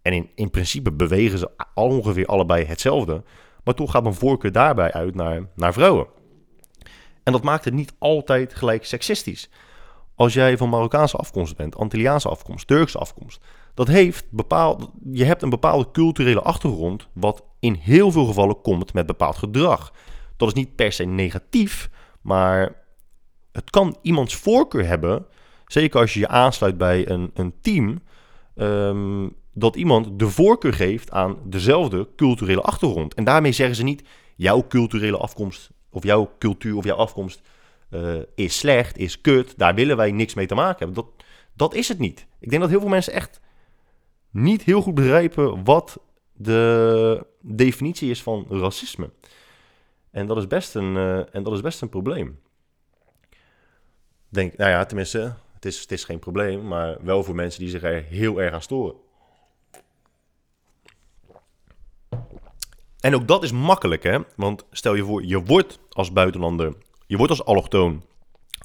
[0.02, 3.22] En in, in principe bewegen ze ongeveer allebei hetzelfde.
[3.64, 6.07] Maar toch gaat mijn voorkeur daarbij uit naar, naar vrouwen.
[7.22, 9.50] En dat maakt het niet altijd gelijk seksistisch.
[10.14, 13.40] Als jij van Marokkaanse afkomst bent, Antilliaanse afkomst, Turkse afkomst,
[13.74, 18.92] dat heeft bepaald, je hebt een bepaalde culturele achtergrond, wat in heel veel gevallen komt
[18.92, 19.92] met bepaald gedrag.
[20.37, 22.82] Dat is niet per se negatief, maar
[23.52, 25.26] het kan iemands voorkeur hebben,
[25.66, 28.02] zeker als je je aansluit bij een, een team,
[28.56, 33.14] um, dat iemand de voorkeur geeft aan dezelfde culturele achtergrond.
[33.14, 34.02] En daarmee zeggen ze niet,
[34.37, 37.40] jouw culturele afkomst of jouw cultuur of jouw afkomst
[37.90, 40.94] uh, is slecht, is kut, daar willen wij niks mee te maken hebben.
[40.94, 42.26] Dat, dat is het niet.
[42.40, 43.40] Ik denk dat heel veel mensen echt
[44.34, 45.98] niet heel goed begrijpen wat
[46.32, 49.10] de definitie is van racisme.
[50.10, 52.40] En dat is best een, uh, en dat is best een probleem.
[54.28, 57.70] Denk, nou ja, tenminste, het is, het is geen probleem, maar wel voor mensen die
[57.70, 58.94] zich er heel erg aan storen.
[63.00, 64.18] En ook dat is makkelijk, hè?
[64.36, 66.74] Want stel je voor, je wordt als buitenlander,
[67.06, 68.04] je wordt als allochtoon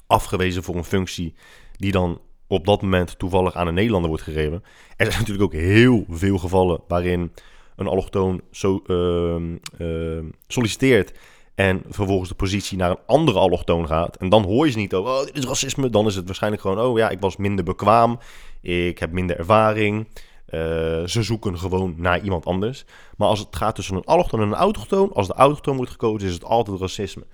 [0.06, 1.34] afgewezen voor een functie
[1.76, 2.20] die dan
[2.50, 4.62] op dat moment toevallig aan een Nederlander wordt gegeven.
[4.96, 7.32] Er zijn natuurlijk ook heel veel gevallen waarin
[7.76, 11.12] een allochtoon zo, ehm, ehm, solliciteert
[11.54, 14.16] en vervolgens de positie naar een andere allochtoon gaat.
[14.16, 15.90] En dan hoor je ze niet over, oh, dit is racisme.
[15.90, 18.18] Dan is het waarschijnlijk gewoon, oh ja, ik was minder bekwaam.
[18.60, 20.06] Ik heb minder ervaring.
[20.06, 20.60] Uh,
[21.06, 22.84] ze zoeken gewoon naar iemand anders.
[23.16, 26.28] Maar als het gaat tussen een allochtoon en een autochtoon, als de autochtoon wordt gekozen,
[26.28, 27.24] is het altijd racisme.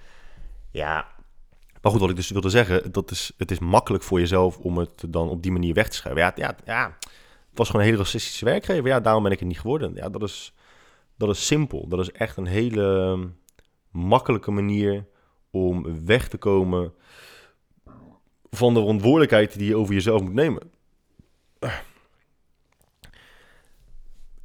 [0.70, 1.06] Ja,
[1.86, 4.78] maar goed, wat ik dus wilde zeggen, dat is, het is makkelijk voor jezelf om
[4.78, 6.22] het dan op die manier weg te schrijven.
[6.22, 6.96] Ja, ja, ja
[7.48, 8.86] het was gewoon een hele racistische werkgever.
[8.86, 9.94] Ja, daarom ben ik het niet geworden.
[9.94, 10.54] Ja, dat is,
[11.16, 11.88] dat is simpel.
[11.88, 13.18] Dat is echt een hele
[13.90, 15.06] makkelijke manier
[15.50, 16.94] om weg te komen
[18.50, 20.70] van de verantwoordelijkheid die je over jezelf moet nemen.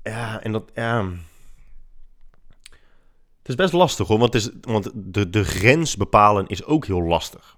[0.04, 1.10] Ja, en dat, ja.
[3.42, 6.86] Het is best lastig hoor, want, het is, want de, de grens bepalen is ook
[6.86, 7.58] heel lastig.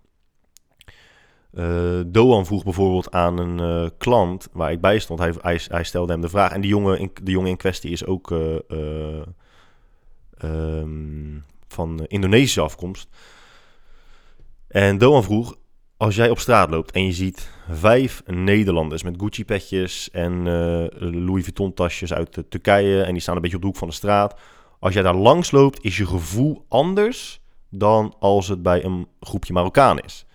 [1.53, 5.83] Uh, Doan vroeg bijvoorbeeld aan een uh, klant waar ik bij stond, hij, hij, hij,
[5.83, 6.51] stelde hem de vraag.
[6.51, 9.21] En die jongen de jongen in kwestie is ook uh,
[10.43, 13.07] um, van Indonesische afkomst.
[14.67, 15.55] En Doan vroeg,
[15.97, 20.43] als jij op straat loopt en je ziet vijf Nederlanders met Gucci-petjes en
[21.25, 24.39] Louis Vuitton-tasjes uit Turkije en die staan een beetje op de hoek van de straat.
[24.83, 29.53] Als jij daar langs loopt, is je gevoel anders dan als het bij een groepje
[29.53, 30.25] Marokkaan is.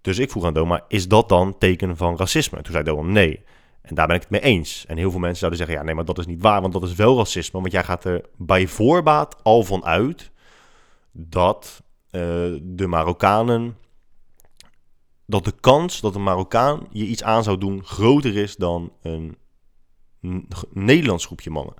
[0.00, 2.62] Dus ik vroeg aan Doma, is dat dan teken van racisme?
[2.62, 3.44] Toen zei Doma, nee.
[3.82, 4.86] En daar ben ik het mee eens.
[4.86, 6.82] En heel veel mensen zouden zeggen, ja nee, maar dat is niet waar, want dat
[6.82, 7.60] is wel racisme.
[7.60, 10.30] Want jij gaat er bij voorbaat al van uit
[11.12, 12.20] dat uh,
[12.62, 13.76] de Marokkanen
[15.26, 19.36] dat de kans dat een Marokkaan je iets aan zou doen groter is dan een
[20.70, 21.74] Nederlands groepje mannen.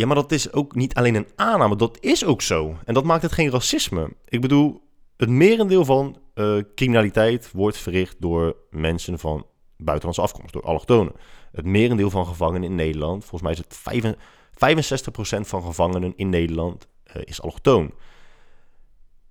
[0.00, 2.76] Ja, maar dat is ook niet alleen een aanname, dat is ook zo.
[2.84, 4.12] En dat maakt het geen racisme.
[4.28, 4.80] Ik bedoel,
[5.16, 11.12] het merendeel van uh, criminaliteit wordt verricht door mensen van buitenlandse afkomst, door allochtonen.
[11.52, 16.88] Het merendeel van gevangenen in Nederland, volgens mij is het 65% van gevangenen in Nederland
[17.16, 17.94] uh, is allochtoon.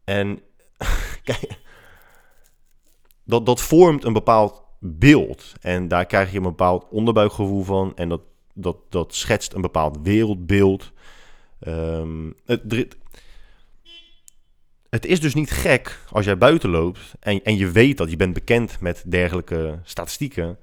[0.03, 0.41] En
[1.23, 1.59] kijk,
[3.23, 5.53] dat, dat vormt een bepaald beeld.
[5.61, 7.95] En daar krijg je een bepaald onderbuikgevoel van.
[7.95, 8.21] En dat,
[8.61, 10.91] dat, dat schetst een bepaald wereldbeeld.
[11.67, 12.97] Um, het,
[14.89, 18.15] het is dus niet gek als jij buiten loopt en, en je weet dat je
[18.15, 20.57] bent bekend met dergelijke statistieken,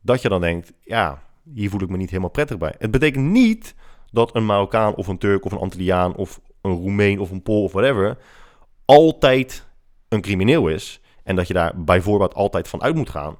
[0.00, 1.22] dat je dan denkt, ja,
[1.54, 2.74] hier voel ik me niet helemaal prettig bij.
[2.78, 3.74] Het betekent niet
[4.10, 7.62] dat een Marokkaan of een Turk of een Antilliaan of een Roemeen of een Pool
[7.62, 8.18] of whatever
[8.84, 9.66] altijd
[10.08, 11.00] een crimineel is.
[11.22, 13.38] En dat je daar bijvoorbeeld altijd van uit moet gaan.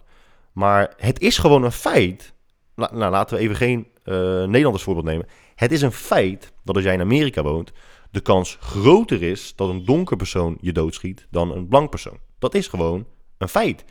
[0.52, 2.34] Maar het is gewoon een feit.
[2.76, 5.26] Nou, laten we even geen uh, Nederlanders voorbeeld nemen.
[5.54, 7.72] Het is een feit dat als jij in Amerika woont,
[8.10, 12.18] de kans groter is dat een donker persoon je doodschiet dan een blank persoon.
[12.38, 13.06] Dat is gewoon
[13.38, 13.84] een feit.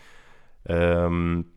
[0.63, 1.52] Um,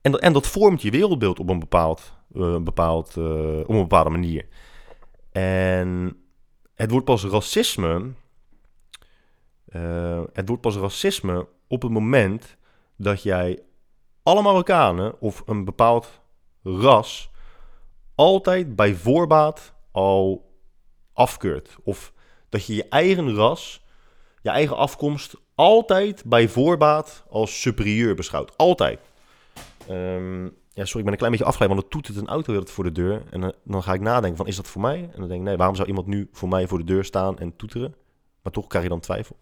[0.00, 3.76] en, dat, en dat vormt je wereldbeeld op een, bepaald, uh, bepaald, uh, op een
[3.76, 4.46] bepaalde manier.
[5.32, 6.16] En
[6.74, 8.12] het wordt pas racisme
[10.32, 12.56] het wordt pas racisme op het moment
[12.96, 13.62] dat jij
[14.22, 16.20] alle Marokkanen of een bepaald
[16.62, 17.30] ras
[18.14, 20.50] altijd bij voorbaat al
[21.12, 21.76] afkeurt.
[21.82, 22.12] Of
[22.48, 23.84] dat je je eigen ras,
[24.42, 28.56] je eigen afkomst altijd bij voorbaat als superieur beschouwt.
[28.56, 29.00] Altijd.
[29.90, 32.84] Um, ja, sorry, ik ben een klein beetje afgeleid, want het toetert een auto voor
[32.84, 33.22] de deur.
[33.30, 34.98] En dan, dan ga ik nadenken van, is dat voor mij?
[34.98, 37.38] En dan denk ik, nee, waarom zou iemand nu voor mij voor de deur staan
[37.38, 37.94] en toeteren?
[38.42, 39.36] Maar toch krijg je dan twijfel.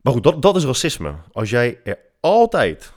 [0.00, 1.14] Maar goed, dat, dat is racisme.
[1.32, 2.92] Als jij er altijd,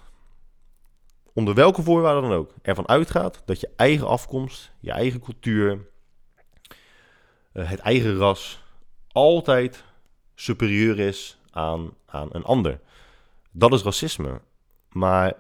[1.38, 5.88] onder welke voorwaarden dan ook, ervan uitgaat dat je eigen afkomst, je eigen cultuur,
[7.52, 8.64] eh, het eigen ras
[9.12, 9.84] altijd
[10.36, 12.80] superieur is aan, aan een ander.
[13.52, 14.42] Dat is racisme.
[14.90, 15.34] Maar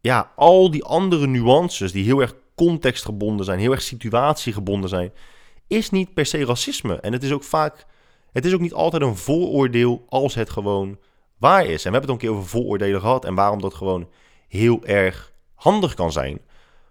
[0.00, 5.12] ja, al die andere nuances die heel erg contextgebonden zijn, heel erg situatiegebonden zijn,
[5.66, 7.00] is niet per se racisme.
[7.00, 7.86] En het is ook vaak,
[8.32, 10.98] het is ook niet altijd een vooroordeel als het gewoon
[11.38, 11.84] waar is.
[11.84, 14.08] En we hebben het een keer over vooroordelen gehad en waarom dat gewoon
[14.50, 16.40] heel erg handig kan zijn.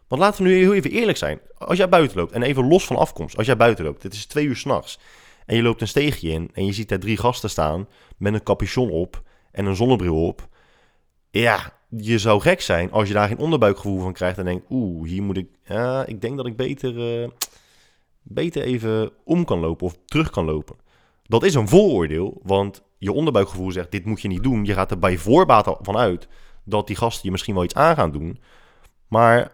[0.08, 1.40] Want laten we nu heel even eerlijk zijn.
[1.58, 4.26] Als jij buiten loopt, en even los van afkomst, als jij buiten loopt, het is
[4.26, 5.00] twee uur s'nachts,
[5.46, 8.44] en je loopt een steegje in en je ziet daar drie gasten staan met een
[8.44, 10.48] capuchon op en een zonnebril op.
[11.32, 15.08] Ja, je zou gek zijn als je daar geen onderbuikgevoel van krijgt en denkt, oeh,
[15.08, 17.30] hier moet ik, ja, ik denk dat ik beter, uh,
[18.22, 20.76] beter even om kan lopen of terug kan lopen.
[21.24, 24.66] Dat is een vooroordeel, want je onderbuikgevoel zegt: dit moet je niet doen.
[24.66, 26.28] Je gaat er bij voorbaat van uit
[26.70, 28.40] dat die gasten je misschien wel iets aan gaan doen.
[29.08, 29.52] Maar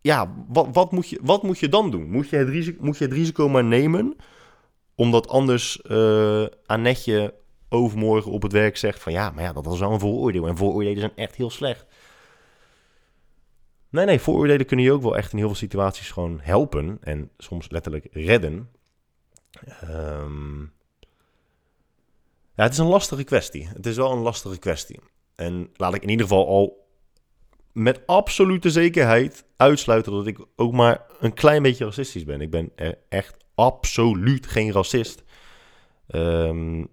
[0.00, 2.10] ja, wat, wat, moet, je, wat moet je dan doen?
[2.10, 4.16] Moet je het risico, moet je het risico maar nemen,
[4.94, 7.34] omdat anders uh, Annetje
[7.68, 10.46] overmorgen op het werk zegt van ja, maar ja, dat is wel een vooroordeel.
[10.46, 11.86] En vooroordelen zijn echt heel slecht.
[13.90, 16.98] nee, nee, vooroordelen kunnen je ook wel echt in heel veel situaties gewoon helpen.
[17.00, 18.70] En soms letterlijk redden.
[19.80, 20.60] Ehm,
[22.54, 23.68] ja, het is een lastige kwestie.
[23.68, 25.00] Het is wel een lastige kwestie.
[25.38, 26.86] En laat ik in ieder geval al
[27.72, 32.40] met absolute zekerheid uitsluiten dat ik ook maar een klein beetje racistisch ben.
[32.40, 32.72] Ik ben
[33.08, 35.22] echt absoluut geen racist.
[36.06, 36.84] Ehm,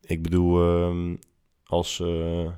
[0.00, 1.16] ik bedoel, ehm,
[1.64, 2.50] als uh,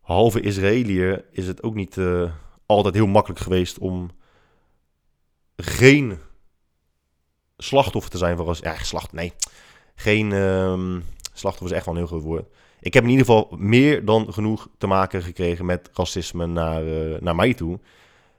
[0.00, 2.32] halve Israëliër is het ook niet uh,
[2.66, 4.10] altijd heel makkelijk geweest om
[5.56, 6.18] geen
[7.56, 8.70] slachtoffer te zijn van racisme.
[8.70, 9.32] Ja, slacht, nee.
[9.94, 12.48] Geen um, slachtoffer is echt wel een heel groot woord.
[12.80, 17.20] Ik heb in ieder geval meer dan genoeg te maken gekregen met racisme naar, uh,
[17.20, 17.80] naar mij toe.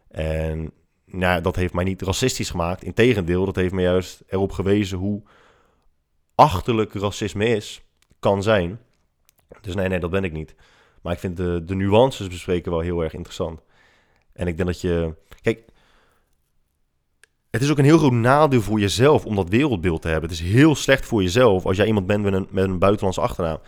[0.08, 0.72] En
[1.06, 2.84] nou, dat heeft mij niet racistisch gemaakt.
[2.84, 5.22] Integendeel, dat heeft me juist erop gewezen hoe
[6.36, 7.82] achterlijk racisme is,
[8.20, 8.80] kan zijn.
[9.62, 10.56] Dus nee, nee, dat ben ik niet.
[11.02, 13.62] Maar ik vind de, de nuances bespreken wel heel erg interessant.
[14.34, 15.16] En ik denk dat je.
[15.42, 15.66] Kijk,
[17.50, 20.30] het is ook een heel groot nadeel voor jezelf om dat wereldbeeld te hebben.
[20.30, 23.22] Het is heel slecht voor jezelf als jij iemand bent met een, met een buitenlandse
[23.22, 23.60] achternaam.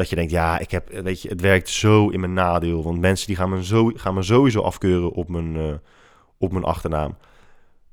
[0.00, 2.82] Dat je denkt, ja, ik heb, weet je, het werkt zo in mijn nadeel.
[2.82, 5.72] Want mensen die gaan me, zo, gaan me sowieso afkeuren op mijn, uh,
[6.38, 7.16] op mijn achternaam.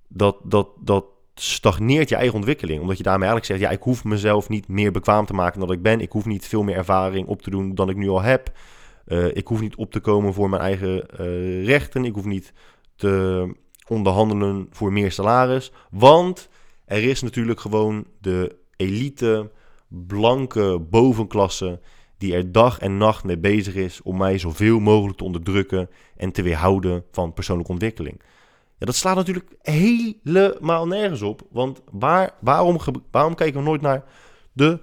[0.08, 2.82] Dat, dat, dat stagneert je eigen ontwikkeling.
[2.82, 5.72] Omdat je daarmee eigenlijk zegt, ja, ik hoef mezelf niet meer bekwaam te maken dan
[5.72, 6.02] ik ben.
[6.02, 8.52] Ik hoef niet veel meer ervaring op te doen dan ik nu al heb.
[9.08, 11.00] Uh, ik hoef niet op te komen voor mijn eigen
[11.64, 12.06] rechten.
[12.06, 12.54] Ik hoef niet
[12.96, 13.56] te
[13.88, 15.72] onderhandelen voor meer salaris.
[15.90, 16.50] Want
[16.86, 19.52] er is natuurlijk gewoon de elite,
[19.88, 21.80] blanke bovenklasse
[22.18, 26.32] die er dag en nacht mee bezig is om mij zoveel mogelijk te onderdrukken en
[26.32, 28.22] te weerhouden van persoonlijke ontwikkeling.
[28.78, 31.42] Ja, dat slaat natuurlijk helemaal nergens op.
[31.52, 32.78] Want waar, waarom,
[33.12, 34.04] waarom kijken we nooit naar
[34.54, 34.80] de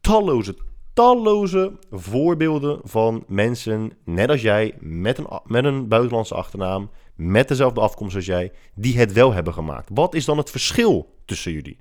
[0.00, 0.56] talloze,
[0.92, 7.80] talloze voorbeelden van mensen, net als jij, met een, met een buitenlandse achternaam, met dezelfde
[7.80, 9.90] afkomst als jij, die het wel hebben gemaakt.
[9.92, 11.78] Wat is dan het verschil tussen jullie?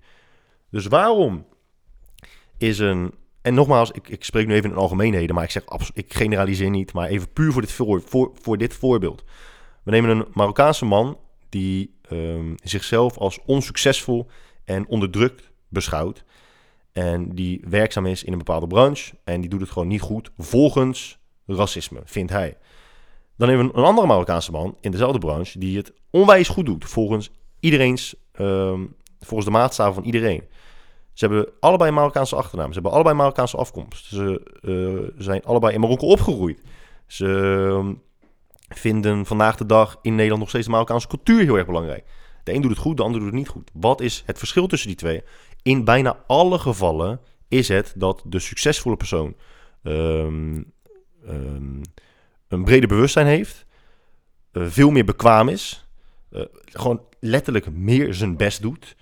[0.70, 1.46] Dus waarom
[2.58, 3.14] is een.
[3.48, 6.94] En nogmaals, ik, ik spreek nu even in algemeenheden, maar ik zeg ik generaliseer niet,
[6.94, 9.24] maar even puur voor dit, voor, voor, dit voorbeeld.
[9.84, 11.18] We nemen een Marokkaanse man
[11.50, 14.28] die um, zichzelf als onsuccesvol
[14.66, 16.24] en onderdrukt beschouwt.
[16.92, 19.14] En die werkzaam is in een bepaalde branche.
[19.24, 22.58] En die doet het gewoon niet goed volgens racisme, vindt hij.
[23.38, 26.86] Dan hebben we een andere Marokkaanse man in dezelfde branche die het onwijs goed doet
[26.86, 30.44] volgens iedereen's, um, volgens de maatstaven van iedereen.
[31.18, 32.68] Ze hebben allebei Marokkaanse achternaam.
[32.68, 34.06] Ze hebben allebei Marokkaanse afkomst.
[34.06, 36.62] Ze uh, zijn allebei in Marokko opgegroeid.
[37.08, 37.90] Ze uh,
[38.70, 42.06] vinden vandaag de dag in Nederland nog steeds de Marokkaanse cultuur heel erg belangrijk.
[42.44, 43.70] De een doet het goed, de ander doet het niet goed.
[43.74, 45.24] Wat is het verschil tussen die twee?
[45.62, 49.36] In bijna alle gevallen is het dat de succesvolle persoon
[49.84, 50.74] um,
[51.30, 51.82] um,
[52.48, 53.66] een breder bewustzijn heeft,
[54.52, 55.88] uh, veel meer bekwaam is,
[56.32, 58.96] uh, gewoon letterlijk meer zijn best doet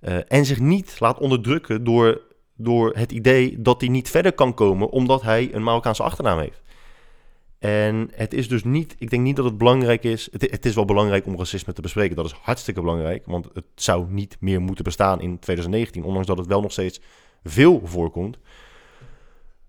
[0.00, 2.20] uh, en zich niet laat onderdrukken door,
[2.56, 6.62] door het idee dat hij niet verder kan komen omdat hij een Marokkaanse achternaam heeft.
[7.60, 10.28] En het is dus niet, ik denk niet dat het belangrijk is.
[10.32, 12.16] Het, het, is wel belangrijk om racisme te bespreken.
[12.16, 13.26] Dat is hartstikke belangrijk.
[13.26, 16.04] Want het zou niet meer moeten bestaan in 2019.
[16.04, 17.00] Ondanks dat het wel nog steeds
[17.44, 18.38] veel voorkomt.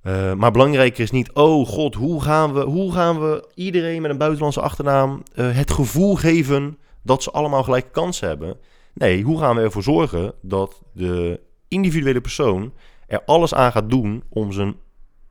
[0.03, 4.11] Uh, maar belangrijker is niet, oh god, hoe gaan we, hoe gaan we iedereen met
[4.11, 8.57] een buitenlandse achternaam uh, het gevoel geven dat ze allemaal gelijke kansen hebben?
[8.93, 12.73] Nee, hoe gaan we ervoor zorgen dat de individuele persoon
[13.07, 14.75] er alles aan gaat doen om zijn,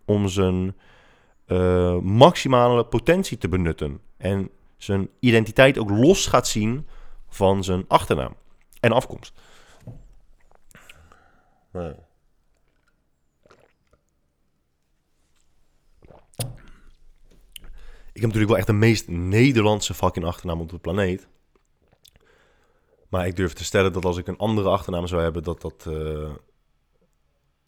[0.04, 0.76] om zijn
[1.46, 4.00] uh, maximale potentie te benutten.
[4.16, 6.86] En zijn identiteit ook los gaat zien
[7.28, 8.34] van zijn achternaam
[8.80, 9.40] en afkomst.
[11.72, 11.94] Nee.
[18.12, 21.28] Ik heb natuurlijk wel echt de meest Nederlandse fucking achternaam op de planeet.
[23.10, 25.84] Maar ik durf te stellen dat als ik een andere achternaam zou hebben, dat dat.
[25.88, 26.30] Uh...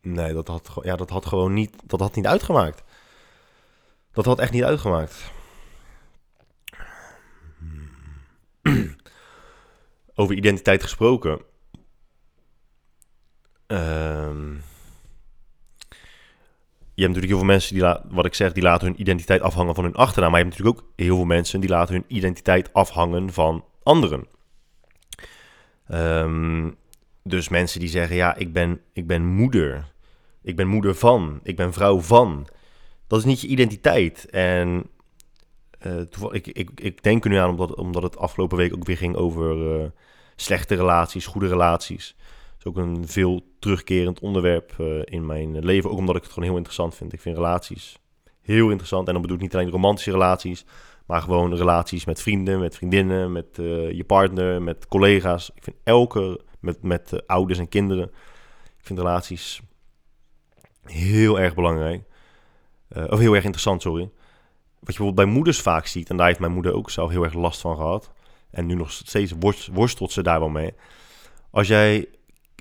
[0.01, 2.83] Nee, dat had, ja, dat had gewoon niet, dat had niet uitgemaakt.
[4.13, 5.31] Dat had echt niet uitgemaakt.
[10.15, 11.41] Over identiteit gesproken.
[13.67, 14.63] Um,
[16.95, 19.75] je hebt natuurlijk heel veel mensen die, wat ik zeg, die laten hun identiteit afhangen
[19.75, 20.31] van hun achternaam.
[20.31, 24.27] Maar je hebt natuurlijk ook heel veel mensen die laten hun identiteit afhangen van anderen.
[25.89, 26.77] Um,
[27.23, 29.93] dus mensen die zeggen, ja, ik ben, ik ben moeder.
[30.43, 31.41] Ik ben moeder van.
[31.43, 32.47] Ik ben vrouw van
[33.13, 34.31] dat is niet je identiteit.
[34.31, 34.87] En
[35.87, 38.97] uh, ik, ik, ik denk er nu aan omdat, omdat het afgelopen week ook weer
[38.97, 39.87] ging over uh,
[40.37, 42.17] slechte relaties, goede relaties.
[42.19, 45.91] Dat is ook een veel terugkerend onderwerp uh, in mijn leven.
[45.91, 47.13] Ook omdat ik het gewoon heel interessant vind.
[47.13, 47.99] Ik vind relaties
[48.41, 49.07] heel interessant.
[49.07, 50.65] En dan bedoel ik niet alleen romantische relaties,
[51.13, 55.51] Maar gewoon relaties met vrienden, met vriendinnen, met eh, je partner, met collega's.
[55.55, 58.05] Ik vind elke, met, met uh, ouders en kinderen.
[58.79, 59.61] Ik vind relaties
[60.85, 62.03] heel erg belangrijk.
[62.97, 64.03] Uh, of heel erg interessant, sorry.
[64.03, 64.11] Wat
[64.79, 67.35] je bijvoorbeeld bij moeders vaak ziet, en daar heeft mijn moeder ook zelf heel erg
[67.35, 68.11] last van gehad.
[68.51, 69.33] En nu nog steeds
[69.73, 70.75] worstelt ze daar wel mee.
[71.51, 72.09] Als jij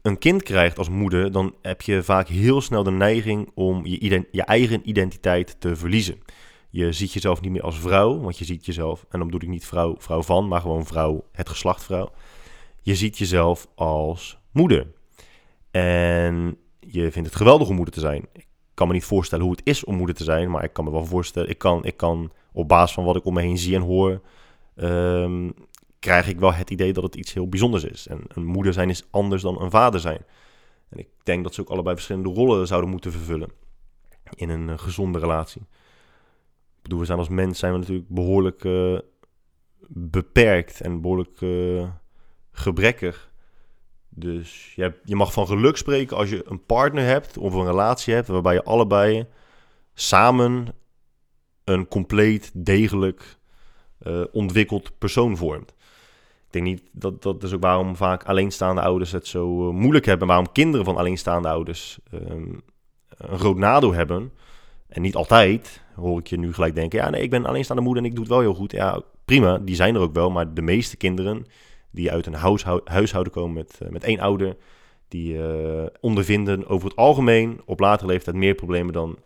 [0.01, 4.25] een kind krijgt als moeder, dan heb je vaak heel snel de neiging om je,
[4.31, 6.21] je eigen identiteit te verliezen.
[6.71, 9.47] Je ziet jezelf niet meer als vrouw, want je ziet jezelf, en dan bedoel ik
[9.47, 12.11] niet vrouw, vrouw van, maar gewoon vrouw, het geslacht vrouw.
[12.81, 14.87] Je ziet jezelf als moeder.
[15.71, 18.25] En je vindt het geweldig om moeder te zijn.
[18.33, 20.85] Ik kan me niet voorstellen hoe het is om moeder te zijn, maar ik kan
[20.85, 23.57] me wel voorstellen, ik kan, ik kan op basis van wat ik om me heen
[23.57, 24.21] zie en hoor,
[24.75, 25.49] ehm,
[25.99, 28.07] krijg ik wel het idee dat het iets heel bijzonders is.
[28.07, 30.25] En een moeder zijn is anders dan een vader zijn.
[30.89, 33.51] En ik denk dat ze ook allebei verschillende rollen zouden moeten vervullen
[34.35, 35.61] in een uh, gezonde relatie.
[36.91, 38.99] Bedoel, we zijn als mens zijn we natuurlijk behoorlijk uh,
[39.87, 41.87] beperkt en behoorlijk uh,
[42.51, 43.31] gebrekkig.
[44.09, 47.65] Dus je, hebt, je mag van geluk spreken als je een partner hebt of een
[47.65, 49.25] relatie hebt waarbij je allebei
[49.93, 50.67] samen
[51.63, 53.37] een compleet degelijk
[54.01, 55.69] uh, ontwikkeld persoon vormt.
[56.45, 60.27] Ik denk niet dat dat is ook waarom vaak alleenstaande ouders het zo moeilijk hebben.
[60.27, 62.61] Waarom kinderen van alleenstaande ouders um,
[63.07, 64.31] een groot nadeel hebben.
[64.91, 68.03] En niet altijd hoor ik je nu gelijk denken: ja, nee, ik ben alleenstaande moeder
[68.03, 68.71] en ik doe het wel heel goed.
[68.71, 70.31] Ja, prima, die zijn er ook wel.
[70.31, 71.45] Maar de meeste kinderen
[71.91, 74.57] die uit een huishouden komen met, uh, met één ouder,
[75.07, 79.17] die uh, ondervinden over het algemeen op latere leeftijd meer problemen dan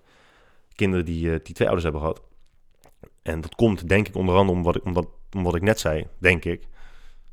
[0.76, 2.22] kinderen die, uh, die twee ouders hebben gehad.
[3.22, 5.62] En dat komt denk ik onder andere om wat ik, om dat, om wat ik
[5.62, 6.68] net zei, denk ik.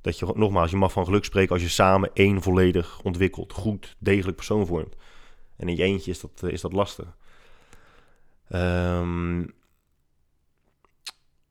[0.01, 3.97] Dat je nogmaals, je mag van geluk spreken als je samen één volledig ontwikkeld, goed,
[3.99, 4.97] degelijk persoon vormt.
[5.57, 7.17] En in je eentje is dat, is dat lastig.
[8.55, 9.53] Um,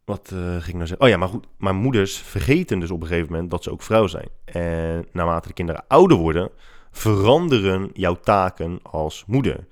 [0.06, 1.02] wat uh, ging ik nou zeggen?
[1.06, 1.48] Oh ja, maar goed.
[1.58, 4.30] Maar moeders vergeten dus op een gegeven moment dat ze ook vrouw zijn.
[4.46, 6.50] En naarmate de kinderen ouder worden,
[6.92, 9.68] veranderen jouw taken als moeder.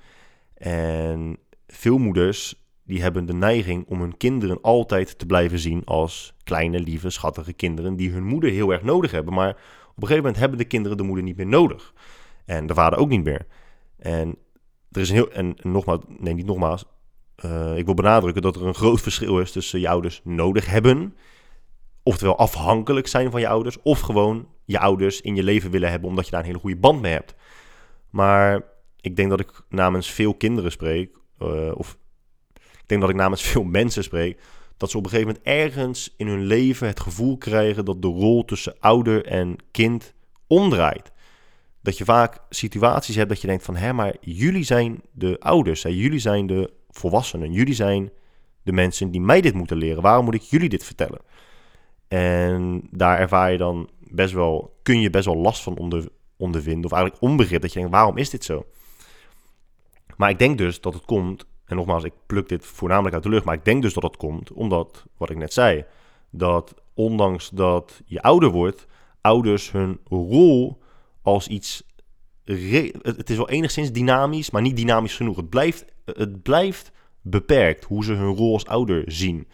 [0.54, 6.34] En veel moeders die hebben de neiging om hun kinderen altijd te blijven zien als
[6.44, 9.34] kleine, lieve, schattige kinderen die hun moeder heel erg nodig hebben.
[9.34, 9.56] Maar op
[10.06, 11.94] een gegeven moment hebben de kinderen de moeder niet meer nodig.
[12.46, 13.46] En de vader ook niet meer.
[13.98, 14.38] En
[14.92, 15.32] er is een heel.
[15.32, 16.86] En, nogmaals, nee, niet nogmaals.
[17.46, 21.16] Uh, ik wil benadrukken dat er een groot verschil is tussen je ouders nodig hebben.
[22.04, 23.82] Oftewel afhankelijk zijn van je ouders.
[23.82, 26.78] Of gewoon je ouders in je leven willen hebben omdat je daar een hele goede
[26.78, 27.36] band mee hebt.
[28.10, 28.64] Maar
[29.02, 31.18] ik denk dat ik namens veel kinderen spreek.
[31.40, 31.98] Uh, of
[32.54, 34.42] ik denk dat ik namens veel mensen spreek.
[34.78, 38.08] Dat ze op een gegeven moment ergens in hun leven het gevoel krijgen dat de
[38.08, 40.14] rol tussen ouder en kind
[40.48, 41.12] omdraait.
[41.82, 45.84] Dat je vaak situaties hebt dat je denkt van, hé, maar jullie zijn de ouders,
[45.84, 45.90] hè?
[45.90, 48.12] jullie zijn de volwassenen, jullie zijn
[48.64, 50.02] de mensen die mij dit moeten leren.
[50.02, 51.20] Waarom moet ik jullie dit vertellen?
[52.08, 56.86] En daar ervaar je dan best wel, kun je best wel last van onder, ondervinden,
[56.86, 58.66] of eigenlijk onbegrip, dat je denkt, waarom is dit zo?
[60.16, 63.30] Maar ik denk dus dat het komt, en nogmaals, ik pluk dit voornamelijk uit de
[63.30, 65.86] lucht, maar ik denk dus dat het komt omdat, wat ik net zei,
[66.30, 68.88] dat ondanks dat je ouder wordt,
[69.22, 70.82] ouders hun rol
[71.22, 71.84] als iets.
[73.02, 75.36] Het is wel enigszins dynamisch, maar niet dynamisch genoeg.
[75.36, 76.92] Het blijft, het blijft
[77.22, 79.48] beperkt hoe ze hun rol als ouder zien.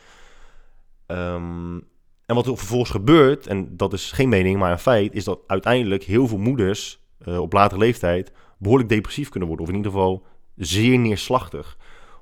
[1.07, 1.83] Um,
[2.25, 5.39] en wat er vervolgens gebeurt, en dat is geen mening, maar een feit, is dat
[5.47, 9.65] uiteindelijk heel veel moeders uh, op latere leeftijd behoorlijk depressief kunnen worden.
[9.65, 10.25] Of in ieder geval
[10.55, 11.77] zeer neerslachtig.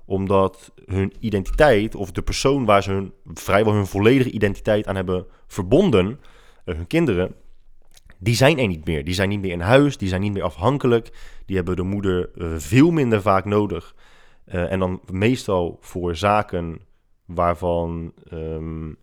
[0.06, 5.26] Omdat hun identiteit, of de persoon waar ze hun, vrijwel hun volledige identiteit aan hebben
[5.48, 6.20] verbonden,
[6.66, 7.36] uh, hun kinderen,
[8.24, 9.04] die zijn er niet meer.
[9.04, 11.12] Die zijn niet meer in huis, die zijn niet meer afhankelijk.
[11.46, 13.96] Die hebben de moeder uh, veel minder vaak nodig.
[14.48, 16.80] Uh, en dan meestal voor zaken
[17.26, 18.14] waarvan.
[18.34, 18.98] Um,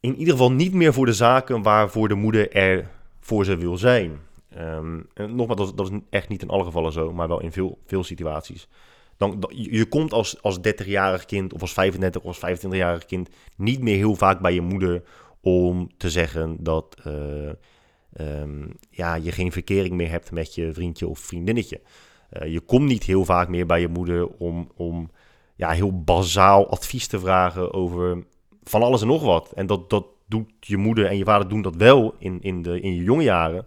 [0.00, 2.90] in ieder geval niet meer voor de zaken waarvoor de moeder er
[3.20, 4.18] voor ze wil zijn.
[4.58, 7.52] Um, en nogmaals, dat, dat, is echt niet in alle gevallen zo, maar wel in
[7.52, 8.68] veel, veel situaties.
[9.16, 13.80] Dan, je komt als, als 30-jarig kind of als 35 of als 25-jarig kind niet
[13.80, 15.02] meer heel vaak bij je moeder
[15.42, 17.50] om te zeggen dat uh,
[18.20, 21.80] um, ja, je geen verkering meer hebt met je vriendje of vriendinnetje.
[22.32, 25.10] Uh, je komt niet heel vaak meer bij je moeder om, om
[25.56, 28.24] ja, heel bazaal advies te vragen over
[28.62, 29.52] van alles en nog wat.
[29.52, 32.80] En dat, dat doet je moeder en je vader doen dat wel in, in, de,
[32.80, 33.66] in je jonge jaren.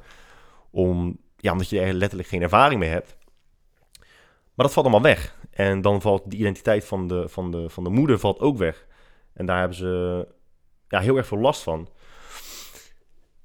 [0.71, 3.17] Om, ja, omdat je er letterlijk geen ervaring mee hebt.
[4.53, 5.38] Maar dat valt allemaal weg.
[5.51, 8.88] En dan valt de identiteit van de, van de, van de moeder valt ook weg.
[9.34, 10.28] En daar hebben ze
[11.01, 11.89] heel erg veel last van.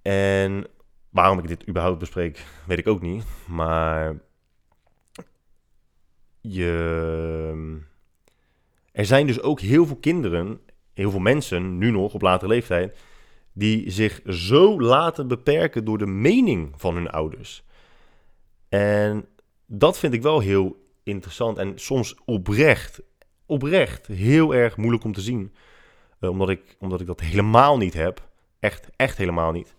[0.03, 0.67] En
[1.11, 3.25] waarom ik dit überhaupt bespreek, weet ik ook niet.
[3.47, 4.17] Maar
[6.41, 7.81] je.
[8.93, 10.61] er zijn dus ook heel veel kinderen,
[10.95, 12.97] heel veel mensen, nu nog op latere leeftijd,
[13.53, 17.65] die zich zo laten beperken door de mening van hun ouders.
[18.69, 19.29] En
[19.67, 23.03] dat vind ik wel heel interessant en soms oprecht,
[23.47, 25.55] oprecht heel erg moeilijk om te zien.
[26.21, 28.29] Uh, omdat, ik, omdat ik dat helemaal niet heb.
[28.59, 29.75] Echt, echt helemaal niet.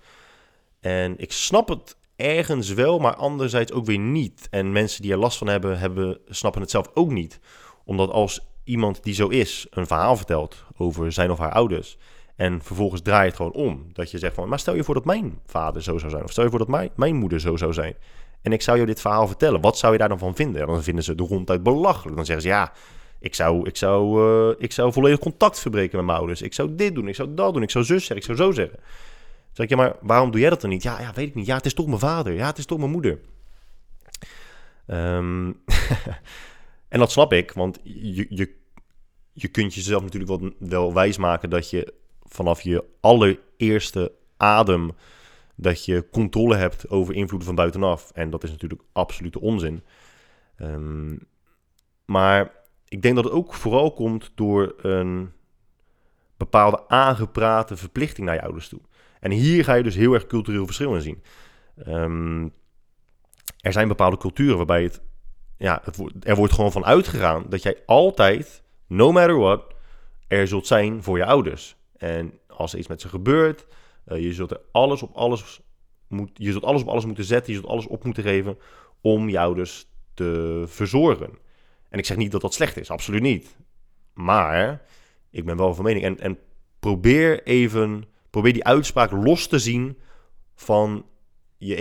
[0.80, 4.48] En ik snap het ergens wel, maar anderzijds ook weer niet.
[4.50, 7.39] En mensen die er last van hebben, hebben snappen het zelf ook niet.
[7.86, 11.98] Omdat als iemand die zo is een verhaal vertelt over zijn of haar ouders.
[12.36, 13.88] En vervolgens draai je het gewoon om.
[13.94, 16.24] Dat je zegt van, maar stel je voor dat mijn vader zo zou zijn.
[16.24, 17.96] Of stel je voor dat mijn, mijn moeder zo zou zijn.
[18.42, 19.62] En ik zou jou dit verhaal vertellen.
[19.62, 20.68] Wat zou je daar dan van vinden?
[20.68, 22.16] dan vinden ze de ronduit belachelijk.
[22.16, 22.72] Dan zeggen ze, ja,
[23.22, 26.41] ik zou, ik zou, uh, ik zou volledig contact verbreken met mijn ouders.
[26.41, 28.51] Ik zou dit doen, ik zou dat doen, ik zou zus zeggen, ik zou zo
[28.51, 28.80] zeggen.
[29.51, 30.84] Zeg ik, ja, maar waarom doe jij dat dan niet?
[30.84, 31.45] Ja, ja, weet ik niet.
[31.45, 32.34] Ja, het is toch mijn vader.
[32.34, 33.19] Ja, het is toch mijn moeder.
[34.88, 35.47] Um,
[36.93, 38.55] en dat snap ik, want je, je,
[39.34, 41.93] je kunt jezelf natuurlijk wel, wel wijsmaken dat je
[42.24, 44.91] vanaf je allereerste adem
[45.55, 48.11] dat je controle hebt over invloeden van buitenaf.
[48.13, 49.84] En dat is natuurlijk absolute onzin.
[50.61, 51.19] Um,
[52.05, 52.51] maar
[52.92, 55.32] ik denk dat het ook vooral komt door een
[56.38, 58.80] bepaalde aangeprate verplichting naar je ouders toe.
[59.20, 61.24] En hier ga je dus heel erg cultureel verschil in zien.
[61.88, 62.54] Um,
[63.58, 65.02] er zijn bepaalde culturen waarbij het,
[65.58, 69.74] ja, het, er wordt gewoon van uitgegaan dat jij altijd, no matter what,
[70.28, 71.76] er zult zijn voor je ouders.
[71.98, 73.68] En als er iets met ze gebeurt,
[74.08, 75.62] uh, je zult er alles op alles
[76.08, 78.58] moet, je zult alles op alles moeten zetten, je zult alles op moeten geven
[79.02, 81.50] om je ouders te verzorgen.
[81.92, 83.56] En ik zeg niet dat dat slecht is, absoluut niet.
[84.14, 84.82] Maar
[85.30, 86.04] ik ben wel van mening.
[86.04, 86.39] En, en
[86.80, 89.98] probeer even, probeer die uitspraak los te zien
[90.56, 91.06] van
[91.58, 91.76] je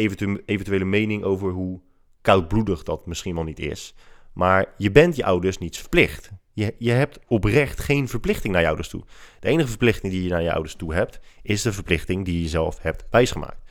[0.45, 1.81] eventuele mening over hoe
[2.21, 3.95] koudbloedig dat misschien wel niet is.
[4.33, 6.31] Maar je bent je ouders niets verplicht.
[6.53, 9.05] Je, je hebt oprecht geen verplichting naar je ouders toe.
[9.41, 12.49] De enige verplichting die je naar je ouders toe hebt, is de verplichting die je
[12.49, 13.71] zelf hebt wijsgemaakt.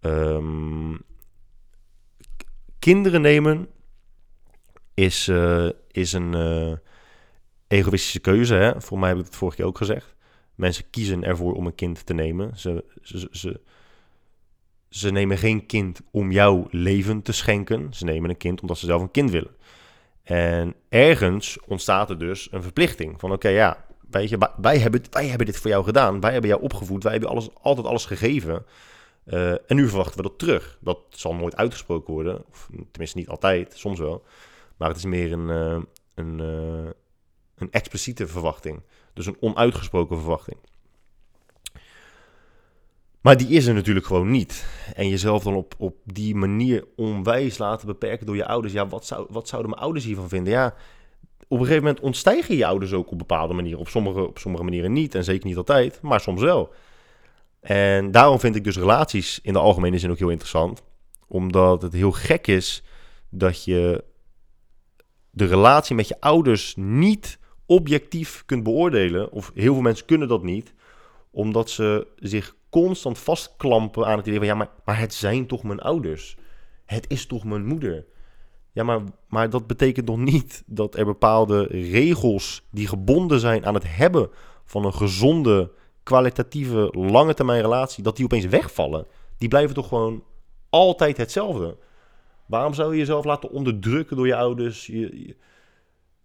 [0.00, 1.00] Um,
[2.78, 3.68] kinderen nemen
[5.04, 6.72] is, uh, is een uh,
[7.68, 8.54] egoïstische keuze.
[8.54, 8.80] Hè?
[8.80, 10.14] Voor mij heb ik het vorige keer ook gezegd.
[10.54, 12.58] Mensen kiezen ervoor om een kind te nemen.
[12.58, 13.60] Ze, ze, ze,
[14.88, 17.94] ze nemen geen kind om jouw leven te schenken.
[17.94, 19.56] Ze nemen een kind omdat ze zelf een kind willen.
[20.22, 23.20] En ergens ontstaat er dus een verplichting.
[23.20, 26.20] Van oké, ja, weet je, wij, hebben, wij hebben dit voor jou gedaan.
[26.20, 27.02] Wij hebben jou opgevoed.
[27.02, 28.64] Wij hebben alles, altijd alles gegeven.
[29.24, 30.78] Uh, en nu verwachten we dat terug.
[30.80, 32.44] Dat zal nooit uitgesproken worden.
[32.50, 34.24] Of tenminste niet altijd, soms wel.
[34.80, 35.82] Maar het is meer een, uh,
[36.14, 36.90] een, uh,
[37.54, 38.82] een expliciete verwachting.
[39.12, 40.56] Dus een onuitgesproken verwachting.
[43.20, 44.66] Maar die is er natuurlijk gewoon niet.
[44.94, 48.72] En jezelf dan op, op die manier onwijs laten beperken door je ouders.
[48.72, 50.52] Ja, wat, zou, wat zouden mijn ouders hiervan vinden?
[50.52, 50.66] Ja,
[51.48, 53.80] op een gegeven moment ontstijgen je ouders ook op bepaalde manieren.
[53.80, 55.14] Op sommige, op sommige manieren niet.
[55.14, 56.72] En zeker niet altijd, maar soms wel.
[57.60, 60.82] En daarom vind ik dus relaties in de algemene zin ook heel interessant.
[61.26, 62.82] Omdat het heel gek is
[63.28, 64.08] dat je
[65.40, 69.32] de relatie met je ouders niet objectief kunt beoordelen.
[69.32, 70.74] Of heel veel mensen kunnen dat niet.
[71.30, 74.46] Omdat ze zich constant vastklampen aan het idee van...
[74.46, 76.36] ja, maar, maar het zijn toch mijn ouders?
[76.84, 78.06] Het is toch mijn moeder?
[78.72, 82.62] Ja, maar, maar dat betekent nog niet dat er bepaalde regels...
[82.70, 84.30] die gebonden zijn aan het hebben
[84.64, 85.72] van een gezonde
[86.02, 89.06] kwalitatieve lange termijn relatie, dat die opeens wegvallen.
[89.38, 90.24] Die blijven toch gewoon
[90.70, 91.76] altijd hetzelfde.
[92.50, 94.86] Waarom zou je jezelf laten onderdrukken door je ouders?
[94.86, 95.36] Je,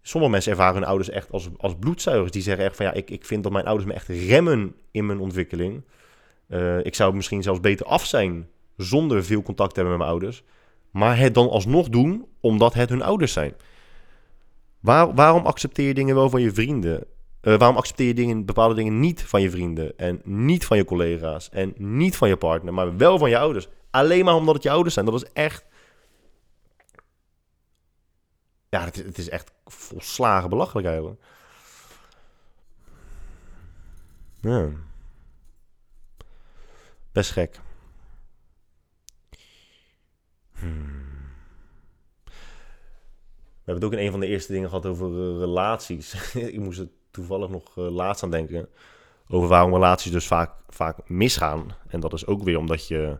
[0.02, 2.30] sommige mensen ervaren hun ouders echt als, als bloedzuigers.
[2.30, 5.06] Die zeggen echt van ja, ik, ik vind dat mijn ouders me echt remmen in
[5.06, 5.84] mijn ontwikkeling.
[6.48, 10.18] Uh, ik zou misschien zelfs beter af zijn zonder veel contact te hebben met mijn
[10.18, 10.42] ouders.
[10.90, 13.54] Maar het dan alsnog doen omdat het hun ouders zijn.
[14.80, 17.04] Waar, waarom accepteer je dingen wel van je vrienden?
[17.42, 20.84] Uh, waarom accepteer je dingen, bepaalde dingen niet van je vrienden en niet van je
[20.84, 23.68] collega's en niet van je partner, maar wel van je ouders?
[23.90, 25.06] Alleen maar omdat het je ouders zijn.
[25.06, 25.66] Dat is echt.
[28.76, 31.20] Ja, het, is echt volslagen belachelijk eigenlijk.
[34.40, 34.70] Ja.
[37.12, 37.60] Best gek.
[40.52, 41.04] Hmm.
[42.24, 46.14] We hebben het ook in een van de eerste dingen gehad over uh, relaties.
[46.34, 48.68] ik moest het toevallig nog uh, laatst aan denken.
[49.28, 51.76] Over waarom relaties dus vaak, vaak misgaan.
[51.88, 53.18] En dat is ook weer omdat je.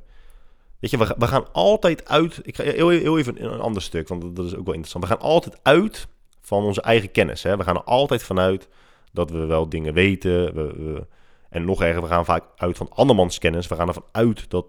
[0.80, 2.40] Weet je, we, gaan altijd uit.
[2.42, 5.04] Ik ga heel, heel even een ander stuk, want dat is ook wel interessant.
[5.04, 6.08] We gaan altijd uit
[6.40, 7.42] van onze eigen kennis.
[7.42, 7.56] Hè?
[7.56, 8.68] We gaan er altijd vanuit
[9.12, 10.54] dat we wel dingen weten.
[10.54, 11.06] We, we,
[11.48, 13.66] en nog erger, we gaan vaak uit van andermans kennis.
[13.66, 14.66] We gaan ervan uit dat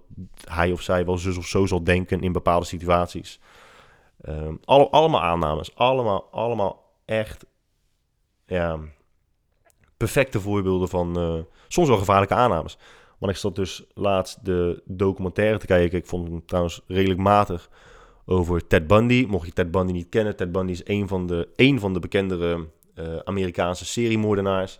[0.49, 3.39] hij of zij wel zus of zo zal denken in bepaalde situaties.
[4.65, 5.75] Alle, allemaal aannames.
[5.75, 7.45] Allemaal, allemaal echt
[8.45, 8.79] ja,
[9.97, 12.77] perfecte voorbeelden van uh, soms wel gevaarlijke aannames.
[13.17, 15.97] Want ik zat dus laatst de documentaire te kijken.
[15.97, 17.69] Ik vond hem trouwens redelijk matig
[18.25, 19.25] over Ted Bundy.
[19.29, 21.99] Mocht je Ted Bundy niet kennen, Ted Bundy is een van de, een van de
[21.99, 24.79] bekendere uh, Amerikaanse seriemoordenaars.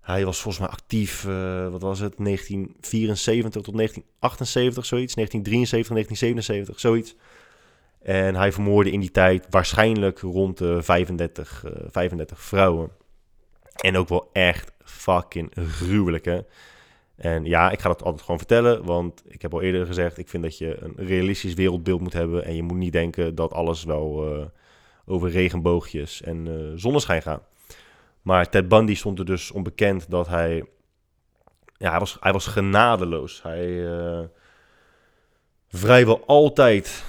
[0.00, 5.14] Hij was volgens mij actief, uh, wat was het, 1974 tot 1978, zoiets.
[5.14, 7.16] 1973, 1977, zoiets.
[8.02, 12.90] En hij vermoorde in die tijd waarschijnlijk rond de 35, uh, 35 vrouwen.
[13.76, 16.40] En ook wel echt fucking gruwelijk, hè.
[17.18, 20.28] En ja, ik ga dat altijd gewoon vertellen, want ik heb al eerder gezegd, ik
[20.28, 23.84] vind dat je een realistisch wereldbeeld moet hebben en je moet niet denken dat alles
[23.84, 24.44] wel uh,
[25.06, 27.42] over regenboogjes en uh, zonneschijn gaat.
[28.22, 30.64] Maar Ted Bundy stond er dus onbekend dat hij,
[31.76, 33.42] ja, hij was, hij was genadeloos.
[33.42, 34.20] Hij uh,
[35.68, 37.04] vrijwel altijd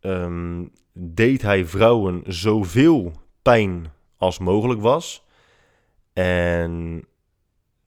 [0.00, 5.24] um, deed hij vrouwen zoveel pijn als mogelijk was.
[6.12, 7.04] En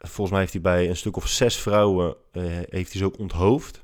[0.08, 3.20] volgens mij heeft hij bij een stuk of zes vrouwen uh, heeft hij ze ook
[3.20, 3.84] onthoofd.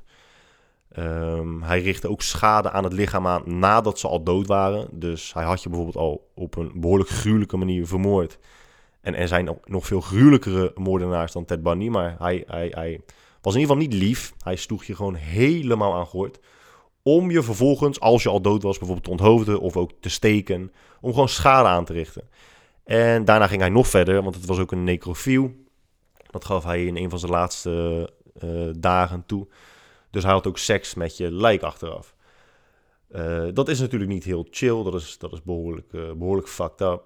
[0.98, 4.88] Um, hij richtte ook schade aan het lichaam aan nadat ze al dood waren.
[4.92, 8.38] Dus hij had je bijvoorbeeld al op een behoorlijk gruwelijke manier vermoord.
[9.00, 11.88] En er zijn nog veel gruwelijkere moordenaars dan Ted Bundy.
[11.88, 13.00] Maar hij, hij, hij
[13.40, 14.32] was in ieder geval niet lief.
[14.42, 16.40] Hij sloeg je gewoon helemaal aan gort.
[17.02, 20.72] Om je vervolgens, als je al dood was, bijvoorbeeld te onthoofden of ook te steken.
[21.00, 22.28] Om gewoon schade aan te richten.
[22.84, 25.52] En daarna ging hij nog verder, want het was ook een necrofiel.
[26.30, 28.08] Dat gaf hij in een van zijn laatste
[28.42, 29.48] uh, dagen toe.
[30.10, 32.14] Dus hij had ook seks met je lijk achteraf.
[33.10, 34.82] Uh, dat is natuurlijk niet heel chill.
[34.82, 37.02] Dat is, dat is behoorlijk, uh, behoorlijk fucked up.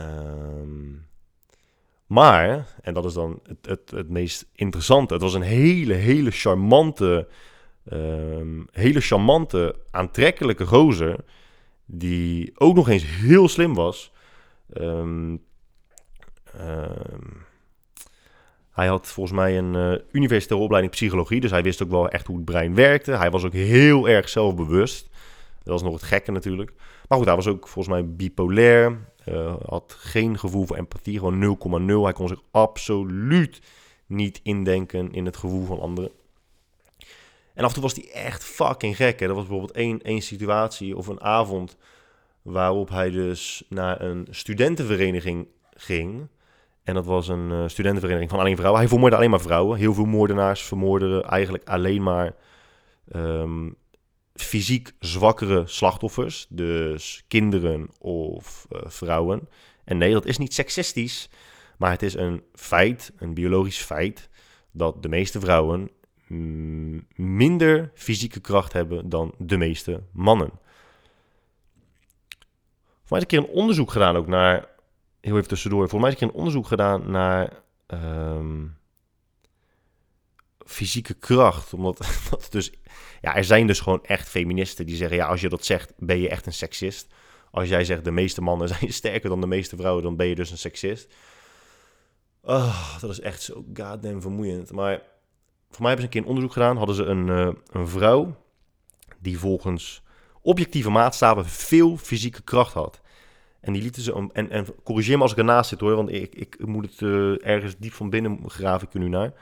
[0.00, 1.06] Um,
[2.06, 5.12] maar, en dat is dan het, het, het meest interessante.
[5.12, 7.28] Het was een hele, hele charmante,
[7.92, 11.24] um, hele charmante, aantrekkelijke gozer.
[11.84, 14.12] Die ook nog eens heel slim was.
[14.74, 15.44] Um,
[18.76, 22.26] hij had volgens mij een uh, universitaire opleiding psychologie, dus hij wist ook wel echt
[22.26, 23.12] hoe het brein werkte.
[23.12, 25.08] Hij was ook heel erg zelfbewust.
[25.62, 26.72] Dat was nog het gekke natuurlijk.
[27.08, 28.98] Maar goed, hij was ook volgens mij bipolair.
[29.28, 31.58] Uh, had geen gevoel voor empathie, gewoon
[31.88, 32.02] 0,0.
[32.02, 33.60] Hij kon zich absoluut
[34.06, 36.10] niet indenken in het gevoel van anderen.
[37.54, 39.20] En af en toe was hij echt fucking gek.
[39.20, 41.76] Er was bijvoorbeeld één, één situatie of een avond
[42.42, 46.28] waarop hij dus naar een studentenvereniging ging.
[46.86, 48.80] En dat was een uh, studentenvereniging van alleen vrouwen.
[48.80, 49.78] Hij vermoordde alleen maar vrouwen.
[49.78, 52.34] Heel veel moordenaars vermoorden eigenlijk alleen maar
[53.14, 53.76] um,
[54.34, 56.46] fysiek zwakkere slachtoffers.
[56.48, 59.48] Dus kinderen of uh, vrouwen.
[59.84, 61.28] En nee, dat is niet seksistisch.
[61.78, 64.28] Maar het is een feit, een biologisch feit,
[64.70, 65.90] dat de meeste vrouwen
[66.26, 70.50] mm, minder fysieke kracht hebben dan de meeste mannen.
[73.02, 74.74] Voor mij is een keer een onderzoek gedaan ook naar
[75.26, 75.88] heel even tussendoor.
[75.88, 78.78] Voor mij heb ik een onderzoek gedaan naar um,
[80.66, 81.72] fysieke kracht.
[81.72, 81.98] Omdat
[82.30, 82.72] dat dus,
[83.20, 86.18] ja, er zijn dus gewoon echt feministen die zeggen: ja, als je dat zegt, ben
[86.18, 87.14] je echt een seksist.
[87.50, 90.34] Als jij zegt de meeste mannen zijn sterker dan de meeste vrouwen, dan ben je
[90.34, 91.14] dus een seksist.
[92.42, 94.72] Oh, dat is echt zo goddamn vermoeiend.
[94.72, 95.02] Maar
[95.70, 96.76] voor mij hebben ze een keer een onderzoek gedaan.
[96.76, 98.36] Hadden ze een, uh, een vrouw
[99.18, 100.02] die volgens
[100.42, 103.00] objectieve maatstaven veel fysieke kracht had.
[103.66, 106.34] En die lieten ze, en, en corrigeer me als ik ernaast zit hoor, want ik,
[106.34, 109.32] ik, moet het uh, ergens diep van binnen graaf ik nu naar.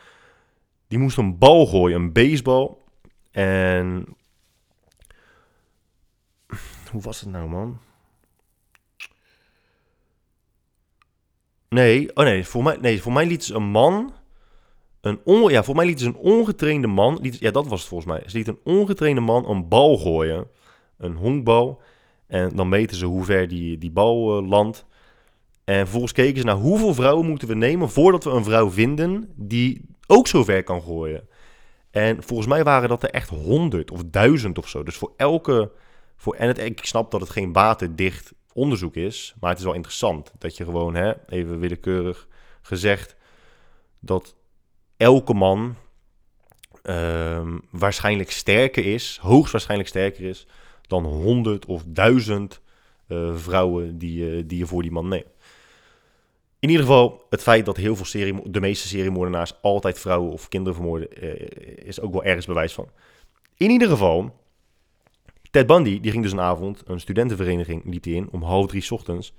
[0.88, 2.76] Die moest een bal gooien, een baseball.
[3.30, 4.06] En
[6.90, 7.78] hoe was het nou, man?
[11.68, 14.12] Nee, oh nee, voor mij, nee, voor mij liet ze een man,
[15.00, 17.88] een on, ja, voor mij liet ze een ongetrainde man, liet, ja, dat was het
[17.88, 18.22] volgens mij.
[18.26, 20.48] Ze liet een ongetrainde man een bal gooien,
[20.98, 21.82] een honkbal.
[22.26, 24.86] En dan meten ze hoe ver die, die bal uh, landt.
[25.64, 29.32] En vervolgens keken ze naar hoeveel vrouwen moeten we nemen voordat we een vrouw vinden
[29.36, 31.28] die ook zo ver kan gooien.
[31.90, 34.82] En volgens mij waren dat er echt honderd of duizend of zo.
[34.82, 35.70] Dus voor elke.
[36.16, 39.34] Voor, en het, ik snap dat het geen waterdicht onderzoek is.
[39.40, 42.28] Maar het is wel interessant dat je gewoon, hè, even willekeurig
[42.62, 43.16] gezegd,
[44.00, 44.36] dat
[44.96, 45.76] elke man
[46.82, 50.46] um, waarschijnlijk sterker is, hoogstwaarschijnlijk sterker is
[50.86, 52.60] dan honderd of duizend
[53.08, 55.32] uh, vrouwen die, uh, die je voor die man neemt.
[56.58, 60.48] In ieder geval, het feit dat heel veel serie, de meeste seriemoordenaars altijd vrouwen of
[60.48, 62.88] kinderen vermoorden, uh, is ook wel ergens bewijs van.
[63.56, 64.42] In ieder geval,
[65.50, 69.34] Ted Bundy, die ging dus een avond, een studentenvereniging liep in, om half drie ochtends.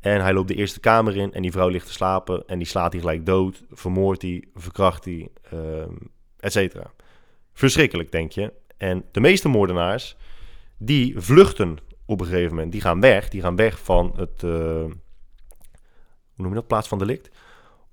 [0.00, 2.66] En hij loopt de eerste kamer in en die vrouw ligt te slapen en die
[2.66, 5.98] slaat hij gelijk dood, vermoordt hij, verkracht hij, um,
[6.38, 6.92] et cetera.
[7.52, 8.52] Verschrikkelijk, denk je.
[8.76, 10.16] En de meeste moordenaars,
[10.82, 12.72] die vluchten op een gegeven moment.
[12.72, 13.28] Die gaan weg.
[13.28, 14.84] Die gaan weg van het, uh,
[16.34, 17.30] noem je dat, plaats van delict.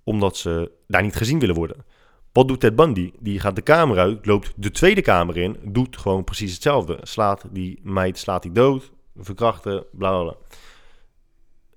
[0.04, 1.86] Omdat ze daar niet gezien willen worden.
[2.32, 3.12] Wat doet Ted Bundy?
[3.20, 6.98] Die gaat de kamer uit, loopt de tweede kamer in, doet gewoon precies hetzelfde.
[7.02, 10.36] Slaat die meid, slaat die dood, verkrachten, bla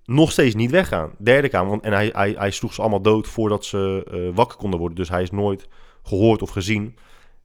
[0.05, 1.13] Nog steeds niet weggaan.
[1.19, 4.79] Derde kamer, en hij, hij, hij sloeg ze allemaal dood voordat ze uh, wakker konden
[4.79, 4.97] worden.
[4.97, 5.69] Dus hij is nooit
[6.03, 6.97] gehoord of gezien.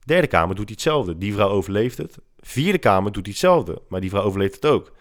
[0.04, 1.18] Derde kamer doet hetzelfde.
[1.18, 2.18] Die vrouw overleeft het.
[2.46, 3.82] Vierde kamer doet hetzelfde.
[3.88, 4.92] Maar die vrouw overleeft het ook.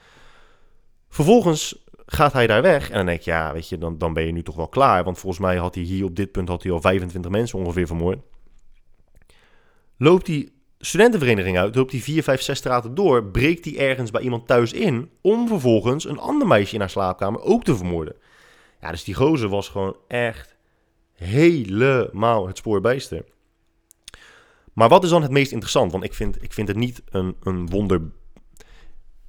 [1.09, 2.89] Vervolgens gaat hij daar weg.
[2.89, 5.03] En dan denk je, ja, weet je, dan, dan ben je nu toch wel klaar.
[5.03, 8.19] Want volgens mij had hij hier op dit punt al 25 mensen ongeveer vermoord.
[9.97, 14.21] Loopt die studentenvereniging uit, loopt hij 4, 5, 6 straten door, breekt hij ergens bij
[14.21, 18.15] iemand thuis in, om vervolgens een ander meisje in haar slaapkamer ook te vermoorden.
[18.81, 20.55] Ja, dus die gozer was gewoon echt
[21.13, 23.25] helemaal het spoor bijster.
[24.75, 25.91] Maar wat is dan het meest interessant?
[25.91, 28.01] Want ik vind, ik vind het niet een, een wonder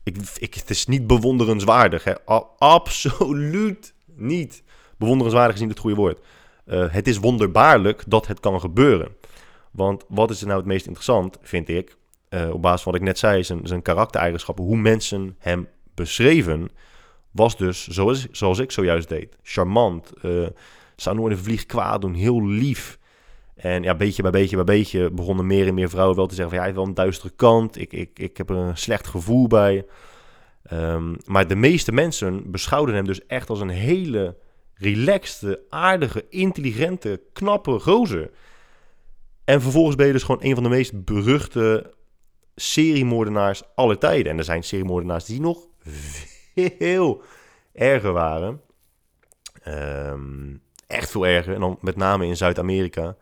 [0.06, 2.04] ik, ik, het is niet bewonderenswaardig.
[2.04, 2.14] Hè?
[2.58, 4.62] absoluut niet.
[4.98, 6.20] Bewonderenswaardig is niet het goede woord.
[6.66, 9.16] Uh, het is wonderbaarlijk dat het kan gebeuren.
[9.70, 11.96] Want wat is er nou het meest interessant, vind ik,
[12.30, 16.70] uh, op basis van wat ik net zei, zijn, zijn karaktereigenschappen, hoe mensen hem beschreven,
[17.30, 19.36] was dus zoals, zoals ik zojuist deed.
[19.42, 20.46] Charmant, uh,
[20.96, 22.98] zou nooit een vlieg kwaad doen, heel lief.
[23.56, 26.56] En ja, beetje bij beetje bij beetje begonnen meer en meer vrouwen wel te zeggen
[26.56, 26.58] van...
[26.58, 29.46] ja, hij heeft wel een duistere kant, ik, ik, ik heb er een slecht gevoel
[29.46, 29.86] bij.
[30.72, 34.36] Um, maar de meeste mensen beschouwden hem dus echt als een hele
[34.74, 38.30] relaxte, aardige, intelligente, knappe gozer.
[39.44, 41.94] En vervolgens ben je dus gewoon een van de meest beruchte
[42.54, 44.32] seriemoordenaars aller tijden.
[44.32, 47.22] En er zijn seriemoordenaars die nog veel
[47.72, 48.60] erger waren.
[49.68, 51.54] Um, echt veel erger.
[51.54, 53.16] En dan met name in Zuid-Amerika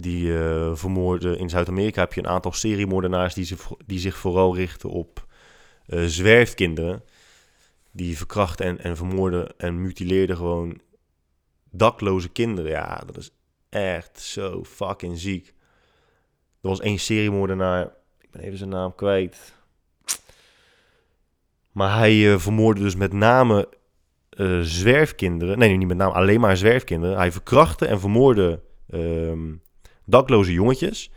[0.00, 1.38] die uh, vermoorden.
[1.38, 5.26] In Zuid-Amerika heb je een aantal seriemoordenaars die, zich, die zich vooral richten op
[5.86, 7.02] uh, zwerfkinderen.
[7.90, 10.80] Die verkrachten en, en vermoorden en mutileerden gewoon
[11.70, 12.70] dakloze kinderen.
[12.70, 13.30] Ja, dat is
[13.68, 15.46] echt zo fucking ziek.
[16.60, 17.84] Er was één seriemoordenaar,
[18.20, 19.54] ik ben even zijn naam kwijt.
[21.72, 23.68] Maar hij uh, vermoordde dus met name
[24.62, 25.58] zwerfkinderen.
[25.58, 27.16] Nee, niet met name, alleen maar zwerfkinderen.
[27.16, 29.54] Hij verkrachtte en vermoordde ehm,
[30.08, 31.10] dakloze jongetjes.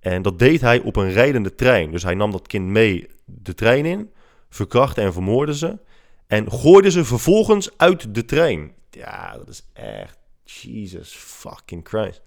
[0.00, 1.90] En dat deed hij op een rijdende trein.
[1.90, 4.10] Dus hij nam dat kind mee de trein in,
[4.48, 5.78] verkrachtte en vermoordde ze.
[6.26, 8.72] En gooide ze vervolgens uit de trein.
[8.90, 10.18] Ja, dat is echt.
[10.44, 12.22] Jesus fucking Christ.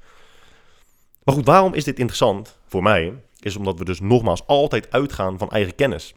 [1.24, 3.14] Maar goed, waarom is dit interessant voor mij?
[3.39, 6.14] Is omdat we dus nogmaals altijd uitgaan van eigen kennis.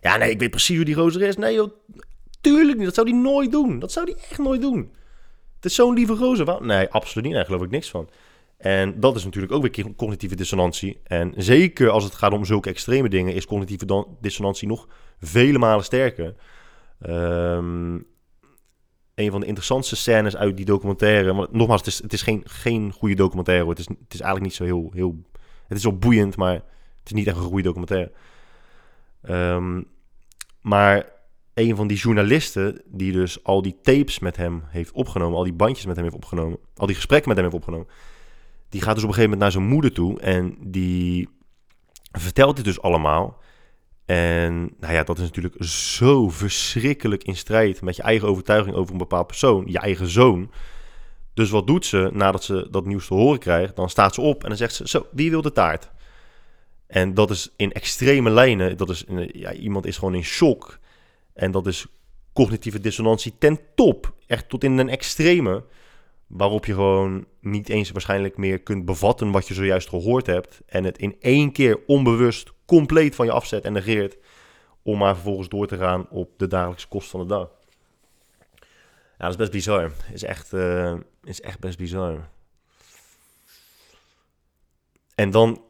[0.00, 1.36] Ja, nee, ik weet precies hoe die rozer is.
[1.36, 1.70] Nee, joh,
[2.40, 2.86] tuurlijk niet.
[2.86, 3.78] Dat zou hij nooit doen.
[3.78, 4.92] Dat zou hij echt nooit doen.
[5.56, 6.62] Het is zo'n lieve gozer.
[6.62, 7.34] Nee, absoluut niet.
[7.34, 8.08] Daar geloof ik niks van.
[8.56, 11.00] En dat is natuurlijk ook weer cognitieve dissonantie.
[11.04, 14.88] En zeker als het gaat om zulke extreme dingen, is cognitieve dissonantie nog
[15.18, 16.34] vele malen sterker.
[17.06, 18.06] Um,
[19.14, 21.48] een van de interessantste scènes uit die documentaire.
[21.50, 23.68] Nogmaals, het is, het is geen, geen goede documentaire.
[23.68, 25.22] Het is, het is eigenlijk niet zo heel, heel.
[25.66, 28.12] Het is wel boeiend, maar het is niet echt een goede documentaire.
[29.22, 29.86] Um,
[30.60, 31.12] maar
[31.54, 35.52] een van die journalisten, die dus al die tapes met hem heeft opgenomen, al die
[35.52, 37.88] bandjes met hem heeft opgenomen, al die gesprekken met hem heeft opgenomen
[38.74, 41.28] die gaat dus op een gegeven moment naar zijn moeder toe en die
[42.12, 43.42] vertelt dit dus allemaal.
[44.04, 48.92] En nou ja, dat is natuurlijk zo verschrikkelijk in strijd met je eigen overtuiging over
[48.92, 50.50] een bepaald persoon, je eigen zoon.
[51.34, 53.76] Dus wat doet ze nadat ze dat nieuws te horen krijgt?
[53.76, 55.90] Dan staat ze op en dan zegt ze: Zo, wie wil de taart?
[56.86, 58.76] En dat is in extreme lijnen.
[58.76, 60.78] Dat is, ja, iemand is gewoon in shock.
[61.34, 61.86] En dat is
[62.32, 64.14] cognitieve dissonantie ten top.
[64.26, 65.64] Echt tot in een extreme
[66.26, 70.60] waarop je gewoon niet eens waarschijnlijk meer kunt bevatten wat je zojuist gehoord hebt.
[70.66, 74.16] En het in één keer onbewust compleet van je afzet en negeert.
[74.82, 77.50] Om maar vervolgens door te gaan op de dagelijkse kost van de dag.
[79.18, 79.92] Ja, dat is best bizar.
[80.12, 80.94] Is echt, uh,
[81.24, 82.28] is echt best bizar.
[85.14, 85.62] En dan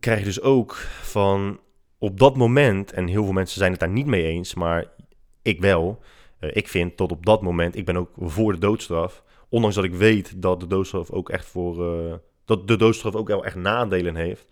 [0.00, 1.60] krijg je dus ook van
[1.98, 4.86] op dat moment, en heel veel mensen zijn het daar niet mee eens, maar
[5.42, 6.02] ik wel
[6.40, 9.24] ik vind tot op dat moment, ik ben ook voor de doodstraf.
[9.48, 11.96] Ondanks dat ik weet dat de doodstraf ook echt voor.
[11.96, 12.14] Uh,
[12.44, 14.46] dat de doodstraf ook wel echt nadelen heeft.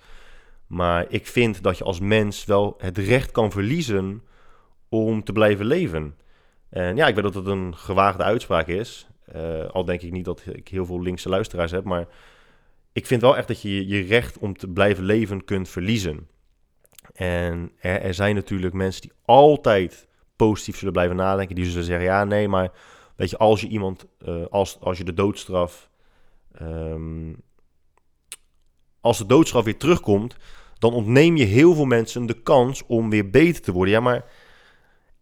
[0.66, 4.22] Maar ik vind dat je als mens wel het recht kan verliezen
[4.88, 6.16] om te blijven leven.
[6.70, 9.08] En ja, ik weet dat het een gewaagde uitspraak is.
[9.36, 11.84] Uh, al denk ik niet dat ik heel veel linkse luisteraars heb.
[11.84, 12.06] Maar
[12.92, 16.28] ik vind wel echt dat je je recht om te blijven leven kunt verliezen.
[17.12, 20.07] En er zijn natuurlijk mensen die altijd
[20.38, 21.54] positief zullen blijven nadenken.
[21.54, 22.72] Die zullen zeggen, ja, nee, maar
[23.16, 25.90] weet je, als je iemand, uh, als, als je de doodstraf,
[26.62, 27.36] um,
[29.00, 30.36] als de doodstraf weer terugkomt,
[30.78, 33.94] dan ontneem je heel veel mensen de kans om weer beter te worden.
[33.94, 34.24] Ja, maar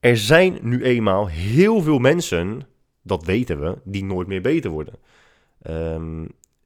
[0.01, 2.62] er zijn nu eenmaal heel veel mensen,
[3.03, 4.95] dat weten we, die nooit meer beter worden.
[5.62, 6.25] Ehm,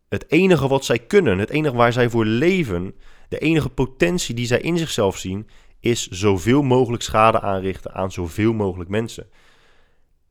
[0.08, 2.94] het enige wat zij kunnen, het enige waar zij voor leven,
[3.28, 5.46] de enige potentie die zij in zichzelf zien,
[5.80, 9.30] is zoveel mogelijk schade aanrichten aan zoveel mogelijk mensen.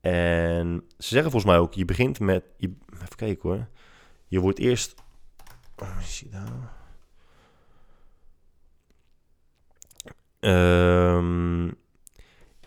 [0.00, 3.68] En ze zeggen volgens mij ook, je begint met, je, even kijken hoor,
[4.26, 4.94] je wordt eerst,
[5.76, 6.64] oh?
[10.40, 11.64] Ehm,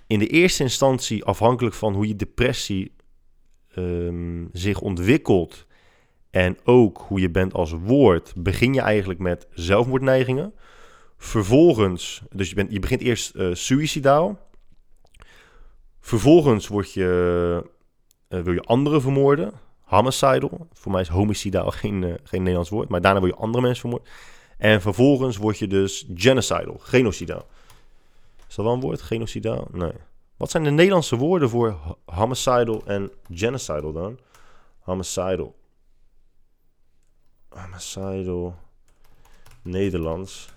[0.07, 2.95] in de eerste instantie, afhankelijk van hoe je depressie
[3.75, 5.65] um, zich ontwikkelt
[6.29, 10.53] en ook hoe je bent als woord, begin je eigenlijk met zelfmoordneigingen.
[11.23, 14.39] Vervolgens, dus je, bent, je begint eerst uh, suicidaal.
[15.99, 17.63] Vervolgens word je,
[18.29, 19.53] uh, wil je anderen vermoorden.
[19.81, 20.67] Homicidal.
[20.73, 22.89] Voor mij is homicidaal geen, uh, geen Nederlands woord.
[22.89, 24.09] Maar daarna wil je andere mensen vermoorden.
[24.57, 26.77] En vervolgens word je dus genocidal.
[26.79, 27.47] Genocidaal.
[28.47, 29.01] Is dat wel een woord?
[29.01, 29.67] Genocidaal?
[29.71, 29.93] Nee.
[30.37, 34.19] Wat zijn de Nederlandse woorden voor homicidal en genocidal dan?
[34.79, 35.55] Homicidal.
[37.49, 38.55] Homicidal.
[39.61, 40.52] Nederlands.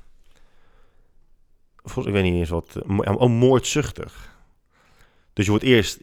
[1.86, 2.76] Volgens, ik weet niet eens wat.
[2.86, 4.34] Oh, moordzuchtig.
[5.32, 6.00] Dus je wordt eerst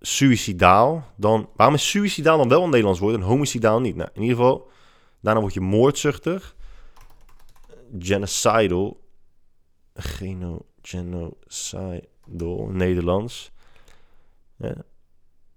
[0.00, 1.12] suicidaal.
[1.16, 3.96] Dan, waarom is suicidaal dan wel een Nederlands woord en homicidaal niet?
[3.96, 4.70] Nou, in ieder geval,
[5.20, 6.56] daarna word je moordzuchtig.
[7.98, 9.02] Genocidal.
[9.94, 13.52] Geno, genocidal, Nederlands.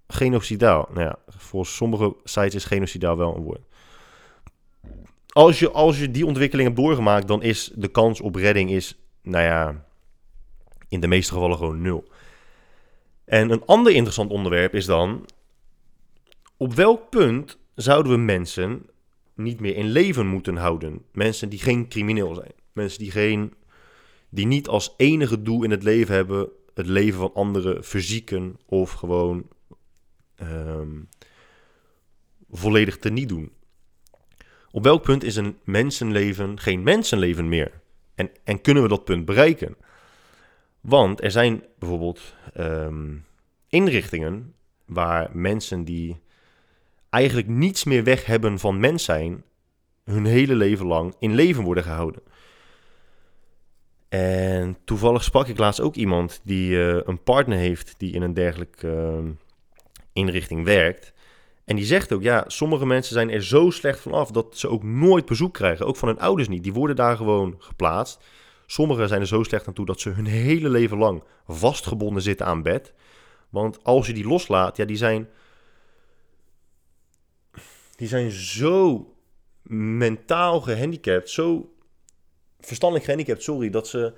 [0.08, 0.88] Genocidaal.
[0.90, 3.67] Nou ja, volgens sommige sites is genocidaal wel een woord.
[5.38, 8.98] Als je, als je die ontwikkeling hebt doorgemaakt, dan is de kans op redding is,
[9.22, 9.86] nou ja,
[10.88, 12.08] in de meeste gevallen gewoon nul.
[13.26, 15.26] En een ander interessant onderwerp is dan,
[16.58, 18.86] op welk punt zouden we mensen
[19.36, 21.02] niet meer in leven moeten houden?
[21.12, 22.54] Mensen die geen crimineel zijn.
[22.74, 23.54] Mensen die, geen,
[24.30, 28.92] die niet als enige doel in het leven hebben het leven van anderen verzieken of
[28.92, 29.48] gewoon
[30.42, 31.10] um,
[32.50, 33.56] volledig teniet doen.
[34.78, 37.72] Op welk punt is een mensenleven geen mensenleven meer?
[38.16, 39.76] En, en kunnen we dat punt bereiken?
[40.82, 43.26] Want er zijn bijvoorbeeld um,
[43.70, 44.54] inrichtingen
[44.86, 46.20] waar mensen die
[47.10, 49.44] eigenlijk niets meer weg hebben van mens zijn,
[50.04, 52.22] hun hele leven lang in leven worden gehouden.
[54.10, 58.34] En toevallig sprak ik laatst ook iemand die uh, een partner heeft die in een
[58.34, 59.30] dergelijke uh,
[60.14, 61.14] inrichting werkt.
[61.68, 64.70] En die zegt ook, ja, sommige mensen zijn er zo slecht van af dat ze
[64.70, 65.86] ook nooit bezoek krijgen.
[65.86, 66.64] Ook van hun ouders niet.
[66.64, 68.24] Die worden daar gewoon geplaatst.
[68.66, 72.46] Sommigen zijn er zo slecht aan toe dat ze hun hele leven lang vastgebonden zitten
[72.46, 72.94] aan bed.
[73.50, 75.30] Want als je die loslaat, ja, die zijn.
[77.96, 79.08] Die zijn zo
[79.72, 81.74] mentaal gehandicapt, zo
[82.60, 84.14] verstandelijk gehandicapt, sorry, dat ze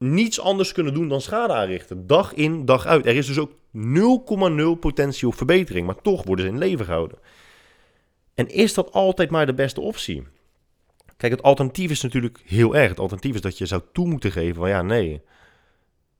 [0.00, 2.06] niets anders kunnen doen dan schade aanrichten.
[2.06, 3.06] Dag in, dag uit.
[3.06, 3.52] Er is dus ook
[4.76, 7.18] 0,0 potentie op verbetering, maar toch worden ze in leven gehouden.
[8.34, 10.26] En is dat altijd maar de beste optie?
[11.16, 12.88] Kijk, het alternatief is natuurlijk heel erg.
[12.88, 15.22] Het alternatief is dat je zou toe moeten geven van ja, nee,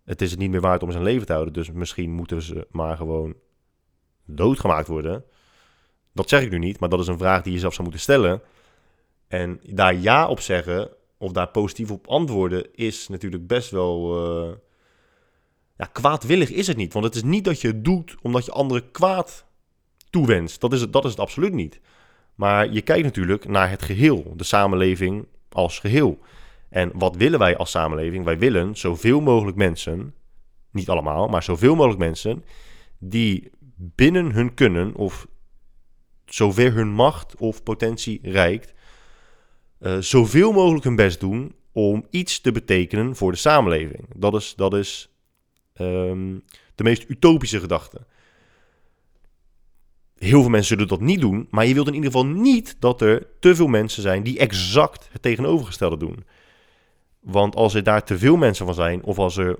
[0.04, 1.54] het is het niet meer waard om zijn leven te houden.
[1.54, 3.34] Dus misschien moeten ze maar gewoon
[4.24, 5.24] doodgemaakt worden.
[6.12, 8.02] Dat zeg ik nu niet, maar dat is een vraag die je zelf zou moeten
[8.02, 8.42] stellen.
[9.28, 14.26] En daar ja op zeggen, of daar positief op antwoorden, is natuurlijk best wel.
[14.26, 14.52] Uh,
[15.76, 16.92] ja, kwaadwillig is het niet.
[16.92, 19.46] Want het is niet dat je het doet omdat je anderen kwaad
[20.10, 20.60] toewenst.
[20.60, 21.80] Dat is het, dat is het absoluut niet.
[22.34, 26.18] Maar je kijkt natuurlijk naar het geheel, de samenleving als geheel.
[26.68, 28.24] En wat willen wij als samenleving?
[28.24, 30.14] Wij willen zoveel mogelijk mensen,
[30.70, 32.44] niet allemaal, maar zoveel mogelijk mensen,
[32.98, 35.26] die binnen hun kunnen of
[36.24, 38.72] zover hun macht of potentie reikt,
[39.80, 44.06] uh, zoveel mogelijk hun best doen om iets te betekenen voor de samenleving.
[44.16, 45.14] Dat is, dat is
[45.80, 48.06] um, de meest utopische gedachte.
[50.18, 53.00] Heel veel mensen zullen dat niet doen, maar je wilt in ieder geval niet dat
[53.00, 56.24] er te veel mensen zijn die exact het tegenovergestelde doen.
[57.20, 59.58] Want als er daar te veel mensen van zijn, of als er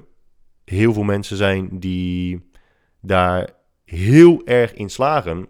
[0.64, 2.49] heel veel mensen zijn die
[3.01, 3.51] daar
[3.85, 5.47] heel erg in slagen,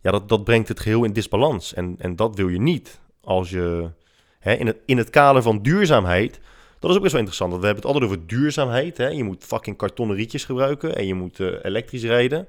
[0.00, 1.74] ja, dat, dat brengt het geheel in disbalans.
[1.74, 3.90] En, en dat wil je niet als je
[4.38, 6.40] hè, in, het, in het kader van duurzaamheid.
[6.78, 7.50] Dat is ook best wel interessant.
[7.50, 8.96] Want we hebben het altijd over duurzaamheid.
[8.96, 9.08] Hè?
[9.08, 12.48] Je moet fucking kartonnen rietjes gebruiken en je moet uh, elektrisch rijden.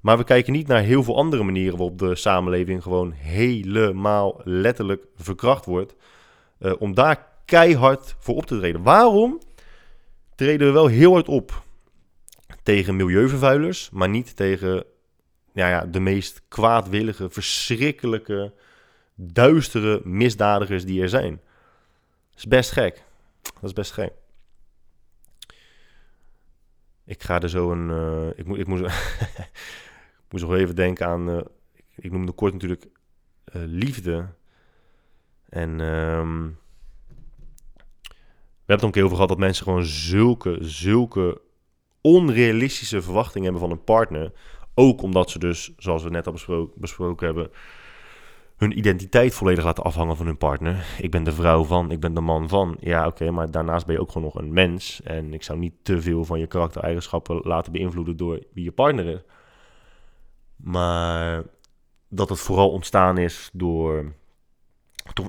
[0.00, 5.04] Maar we kijken niet naar heel veel andere manieren waarop de samenleving gewoon helemaal letterlijk
[5.16, 5.94] verkracht wordt.
[6.60, 8.82] Uh, om daar keihard voor op te treden.
[8.82, 9.40] Waarom
[10.34, 11.62] treden we wel heel hard op
[12.62, 14.84] tegen milieuvervuilers, maar niet tegen
[15.52, 18.52] ja, ja, de meest kwaadwillige, verschrikkelijke,
[19.14, 21.40] duistere misdadigers die er zijn?
[22.30, 23.02] Dat is best gek.
[23.42, 24.12] Dat is best gek.
[27.04, 27.90] Ik ga er zo een.
[27.90, 28.82] eh, ik, moet, ik, moest,
[30.26, 31.30] ik moest nog even denken aan.
[31.30, 31.40] eh,
[31.96, 32.86] ik noemde kort natuurlijk
[33.44, 34.26] eh, liefde.
[35.48, 36.42] En ehm,
[38.66, 41.40] we hebben het een keer over gehad dat mensen gewoon zulke, zulke
[42.00, 44.32] onrealistische verwachtingen hebben van een partner.
[44.74, 47.50] Ook omdat ze dus, zoals we net al bespro- besproken hebben,
[48.56, 50.96] hun identiteit volledig laten afhangen van hun partner.
[50.98, 52.76] Ik ben de vrouw van, ik ben de man van.
[52.80, 55.00] Ja, oké, maar daarnaast ben je ook gewoon nog een mens.
[55.02, 59.06] En ik zou niet te veel van je karaktereigenschappen laten beïnvloeden door wie je partner
[59.06, 59.20] is.
[60.56, 61.42] Maar
[62.08, 64.12] dat het vooral ontstaan is door.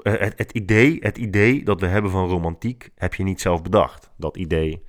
[0.04, 3.62] eh, Het, het, idee, het idee dat we hebben van romantiek heb je niet zelf
[3.62, 4.12] bedacht.
[4.18, 4.84] Dat idee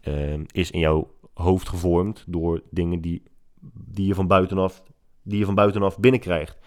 [0.00, 3.22] eh, is in jouw hoofd gevormd door dingen die,
[3.72, 4.82] die, je van buitenaf,
[5.22, 6.58] die je van buitenaf binnenkrijgt.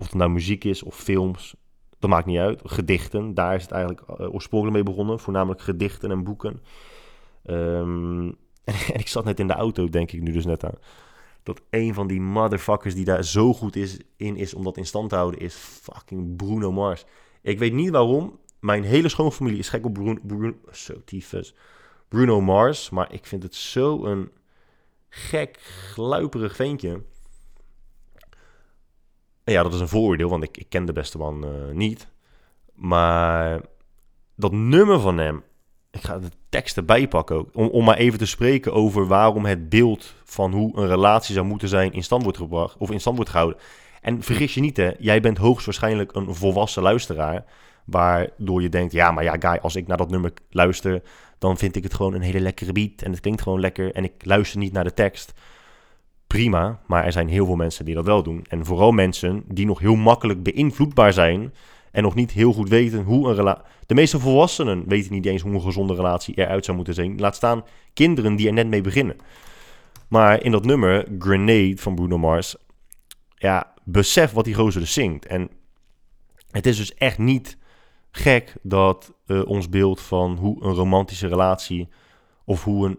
[0.00, 1.54] Of het nou muziek is of films,
[1.98, 2.60] dat maakt niet uit.
[2.64, 5.20] Gedichten, daar is het eigenlijk eh, oorspronkelijk mee begonnen.
[5.20, 6.60] Voornamelijk gedichten en boeken.
[7.44, 8.26] Ehm,
[8.94, 10.78] en ik zat net in de auto, denk ik nu dus net aan.
[11.42, 14.86] Dat een van die motherfuckers die daar zo goed is, in is om dat in
[14.86, 17.04] stand te houden, is fucking Bruno Mars.
[17.42, 18.38] Ik weet niet waarom.
[18.60, 20.94] Mijn hele schoonfamilie is gek op Bruno, Bruno, zo
[22.08, 22.90] Bruno Mars.
[22.90, 24.30] Maar ik vind het zo een
[25.08, 25.58] gek,
[25.92, 27.02] gluiperig ventje.
[29.50, 32.08] Ja, dat is een vooroordeel, want ik, ik ken de beste man eh, niet.
[32.74, 33.60] Maar
[34.36, 35.42] dat nummer van hem,
[35.90, 39.44] ik ga de tekst erbij pakken ook, om, om maar even te spreken over waarom
[39.44, 43.00] het beeld van hoe een relatie zou moeten zijn in stand wordt gebracht, of in
[43.00, 43.60] stand wordt gehouden.
[44.00, 47.44] En vergis je niet, hè, jij bent hoogstwaarschijnlijk een volwassen luisteraar,
[47.84, 51.02] waardoor je denkt, ja, maar ja, guy, als ik naar dat nummer luister,
[51.38, 54.04] dan vind ik het gewoon een hele lekkere beat en het klinkt gewoon lekker en
[54.04, 55.32] ik luister niet naar de tekst
[56.30, 58.44] prima, maar er zijn heel veel mensen die dat wel doen.
[58.48, 61.54] En vooral mensen die nog heel makkelijk beïnvloedbaar zijn
[61.92, 63.64] en nog niet heel goed weten hoe een relatie...
[63.86, 67.20] De meeste volwassenen weten niet eens hoe een gezonde relatie eruit zou moeten zien.
[67.20, 67.64] Laat staan
[67.94, 69.16] kinderen die er net mee beginnen.
[70.08, 72.56] Maar in dat nummer, Grenade van Bruno Mars,
[73.34, 75.26] ja, besef wat die gozer dus zingt.
[75.26, 75.50] En
[76.50, 77.58] het is dus echt niet
[78.10, 81.88] gek dat uh, ons beeld van hoe een romantische relatie
[82.44, 82.98] of hoe een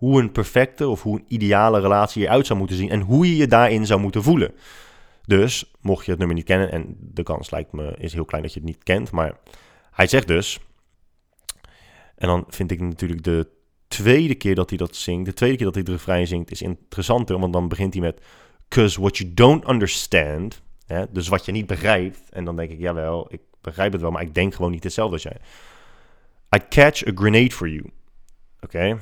[0.00, 3.36] hoe een perfecte of hoe een ideale relatie eruit zou moeten zien en hoe je
[3.36, 4.52] je daarin zou moeten voelen.
[5.26, 8.42] Dus, mocht je het nummer niet kennen, en de kans lijkt me is heel klein
[8.42, 9.38] dat je het niet kent, maar
[9.90, 10.60] hij zegt dus,
[12.16, 13.48] en dan vind ik natuurlijk de
[13.88, 16.62] tweede keer dat hij dat zingt, de tweede keer dat hij het refrein zingt, is
[16.62, 18.20] interessanter, want dan begint hij met,
[18.68, 22.78] cause what you don't understand, hè, dus wat je niet begrijpt, en dan denk ik,
[22.78, 25.36] jawel, ik begrijp het wel, maar ik denk gewoon niet hetzelfde als jij.
[26.56, 27.90] I catch a grenade for you.
[28.60, 28.98] Oké?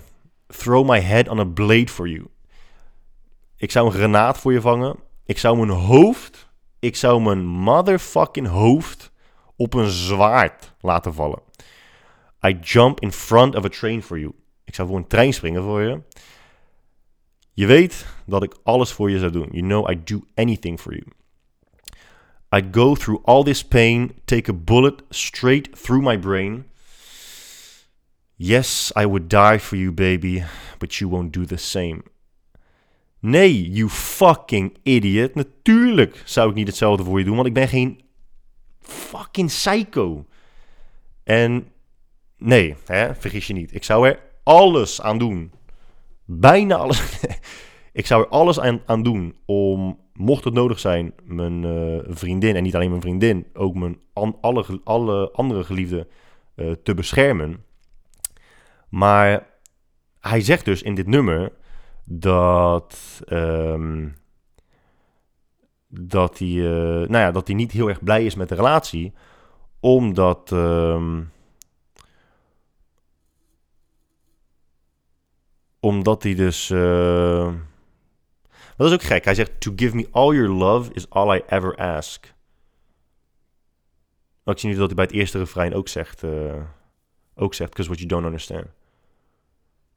[0.48, 2.26] Throw my head on a blade for you.
[3.56, 4.96] Ik zou een granaat voor je vangen.
[5.24, 9.12] Ik zou mijn hoofd, ik zou mijn motherfucking hoofd
[9.56, 11.42] op een zwaard laten vallen.
[12.46, 14.32] I jump in front of a train for you.
[14.64, 16.02] Ik zou voor een trein springen voor je.
[17.52, 19.48] Je weet dat ik alles voor je zou doen.
[19.50, 21.04] You know I do anything for you.
[22.50, 26.66] I'd go through all this pain, take a bullet straight through my brain.
[28.40, 30.44] Yes, I would die for you, baby,
[30.78, 32.02] but you won't do the same.
[33.20, 35.34] Nee, you fucking idiot.
[35.34, 38.00] Natuurlijk zou ik niet hetzelfde voor je doen, want ik ben geen
[38.80, 40.26] fucking psycho.
[41.24, 41.68] En
[42.36, 43.74] nee, hè, vergis je niet.
[43.74, 45.52] Ik zou er alles aan doen.
[46.24, 47.20] Bijna alles.
[47.92, 52.62] ik zou er alles aan, doen om, mocht het nodig zijn, mijn uh, vriendin, en
[52.62, 53.98] niet alleen mijn vriendin, ook mijn
[54.40, 56.08] alle, alle andere geliefden
[56.56, 57.66] uh, te beschermen.
[58.88, 59.46] Maar
[60.20, 61.52] hij zegt dus in dit nummer
[62.04, 64.16] dat, um,
[65.88, 69.12] dat, hij, uh, nou ja, dat hij niet heel erg blij is met de relatie,
[69.80, 70.50] omdat.
[70.50, 71.30] Um,
[75.80, 76.70] omdat hij dus.
[76.70, 77.54] Uh,
[78.76, 79.24] dat is ook gek.
[79.24, 82.34] Hij zegt: To give me all your love is all I ever ask.
[84.42, 86.22] Maar ik zie nu dat hij bij het eerste refrein ook zegt.
[86.22, 86.62] Uh,
[87.34, 88.66] ook zegt: Because what you don't understand.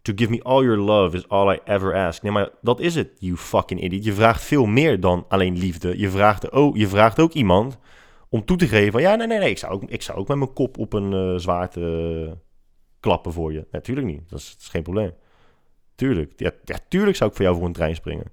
[0.02, 2.22] To give me all your love is all I ever ask.
[2.22, 4.04] Nee, maar dat is het, you fucking idiot.
[4.04, 6.00] Je vraagt veel meer dan alleen liefde.
[6.00, 7.78] Je vraagt, oh, je vraagt ook iemand
[8.30, 9.02] om toe te geven van...
[9.02, 11.40] Ja, nee, nee, nee, ik zou ook, ik zou ook met mijn kop op een
[11.78, 12.32] uh,
[13.00, 13.68] klappen voor je.
[13.72, 15.12] Natuurlijk niet, dat is, is, geen probleem.
[15.96, 18.32] Tuurlijk, ja, ja, tuurlijk zou ik voor jou voor een trein springen.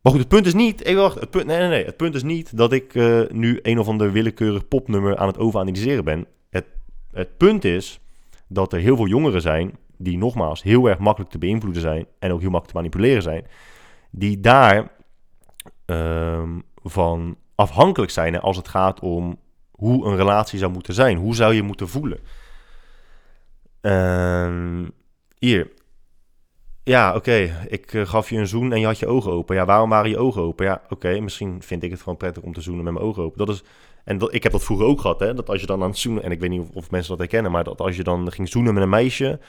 [0.00, 0.84] Maar goed, het punt is niet...
[0.84, 1.84] Even wacht, het punt, nee, nee, nee.
[1.84, 5.38] Het punt is niet dat ik uh, nu een of ander willekeurig popnummer aan het
[5.38, 6.26] overanalyseren ben.
[6.50, 6.66] Het,
[7.10, 8.00] het punt is
[8.48, 12.32] dat er heel veel jongeren zijn die nogmaals heel erg makkelijk te beïnvloeden zijn en
[12.32, 13.46] ook heel makkelijk te manipuleren zijn,
[14.10, 14.90] die daar
[15.86, 19.38] um, van afhankelijk zijn als het gaat om
[19.70, 21.16] hoe een relatie zou moeten zijn.
[21.16, 22.18] Hoe zou je moeten voelen?
[23.80, 24.92] Um,
[25.38, 25.70] hier.
[26.82, 29.56] Ja, oké, ik eh, gaf je een zoen en je had je ogen open.
[29.56, 30.66] Ja, waarom waren je ogen open?
[30.66, 33.38] Ja, oké, misschien vind ik het gewoon prettig om te zoenen met mijn ogen open.
[33.38, 33.62] Dat is,
[34.04, 35.34] en ik heb dat vroeger ook gehad, hè.
[35.34, 37.18] Dat als je dan aan het zoenen, en ik weet niet of, of mensen dat
[37.18, 39.40] herkennen, maar dat als je dan ging zoenen met een meisje,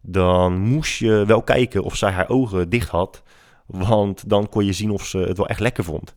[0.00, 3.22] dan moest je wel kijken of zij haar ogen dicht had.
[3.66, 6.14] Want dan kon je zien of ze het wel echt lekker vond.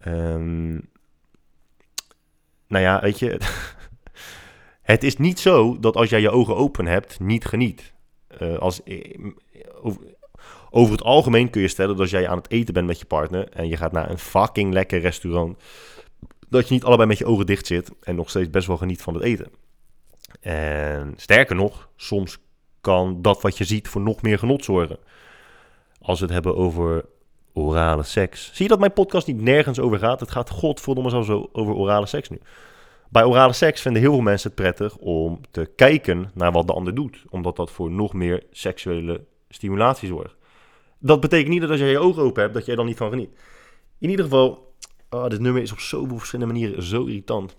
[0.00, 0.72] Ehm,
[2.66, 3.40] nou ja, weet je,
[4.82, 7.92] het is niet zo dat als jij je ogen open hebt, niet geniet.
[8.42, 8.80] Uh, als,
[9.80, 10.00] over,
[10.70, 13.04] over, het algemeen kun je stellen dat als jij aan het eten bent met je
[13.04, 15.58] partner en je gaat naar een fucking lekker restaurant,
[16.50, 19.02] dat je niet allebei met je ogen dicht zit en nog steeds best wel geniet
[19.02, 19.50] van het eten.
[20.40, 22.38] En sterker nog, soms
[22.80, 24.98] kan dat wat je ziet voor nog meer genot zorgen.
[26.00, 27.04] Als we het hebben over
[27.52, 28.44] orale seks.
[28.44, 30.20] Zie je dat mijn podcast niet nergens over gaat?
[30.20, 32.40] Het gaat godverdomme zo over orale seks nu.
[33.08, 36.72] Bij orale seks vinden heel veel mensen het prettig om te kijken naar wat de
[36.72, 37.24] ander doet.
[37.30, 40.36] Omdat dat voor nog meer seksuele stimulatie zorgt.
[40.98, 43.10] Dat betekent niet dat als je je ogen open hebt, dat jij dan niet van
[43.10, 43.30] geniet.
[43.98, 44.69] In ieder geval,
[45.10, 47.56] oh, dit nummer is op zoveel verschillende manieren zo irritant.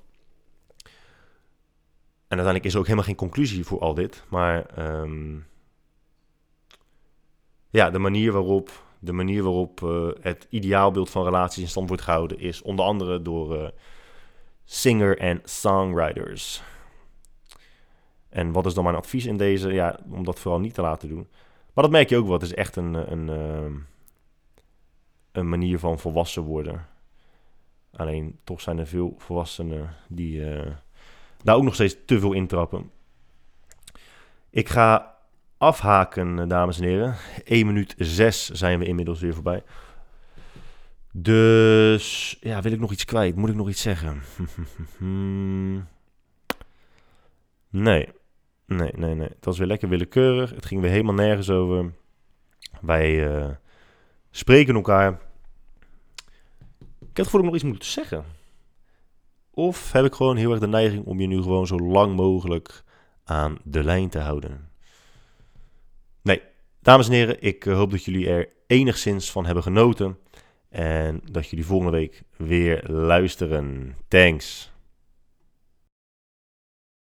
[2.27, 4.23] En uiteindelijk is er ook helemaal geen conclusie voor al dit.
[4.29, 5.37] Maar ehm,
[7.69, 12.03] ja, de manier waarop, de manier waarop uh, het ideaalbeeld van relaties in stand wordt
[12.03, 13.67] gehouden is onder andere door uh,
[14.63, 16.63] singer- en songwriters.
[18.29, 19.73] En wat is dan mijn advies in deze?
[19.73, 21.27] Ja, om dat vooral niet te laten doen.
[21.73, 22.33] Maar dat merk je ook wel.
[22.33, 23.81] Het is echt een, een, een, uh,
[25.31, 26.87] een manier van volwassen worden.
[27.95, 30.71] Alleen toch zijn er veel volwassenen die uh,
[31.43, 32.91] daar ook nog steeds te veel intrappen.
[34.49, 35.17] Ik ga
[35.57, 37.15] afhaken, dames en heren.
[37.43, 39.63] 1 minuut 6 zijn we inmiddels weer voorbij.
[41.13, 43.35] Dus ja, wil ik nog iets kwijt?
[43.35, 44.21] Moet ik nog iets zeggen?
[47.69, 48.09] nee.
[48.65, 49.27] Nee, nee, nee.
[49.27, 50.49] Het was weer lekker willekeurig.
[50.49, 51.91] Het ging weer helemaal nergens over.
[52.81, 53.49] Wij uh,
[54.31, 55.19] spreken elkaar.
[57.11, 58.25] Ik heb het gevoel dat nog iets moet zeggen.
[59.53, 62.83] Of heb ik gewoon heel erg de neiging om je nu gewoon zo lang mogelijk
[63.23, 64.69] aan de lijn te houden?
[66.21, 66.41] Nee,
[66.79, 70.17] dames en heren, ik eh, hoop dat jullie er enigszins van hebben genoten.
[70.69, 73.95] En dat jullie volgende week weer luisteren.
[74.07, 74.70] Thanks.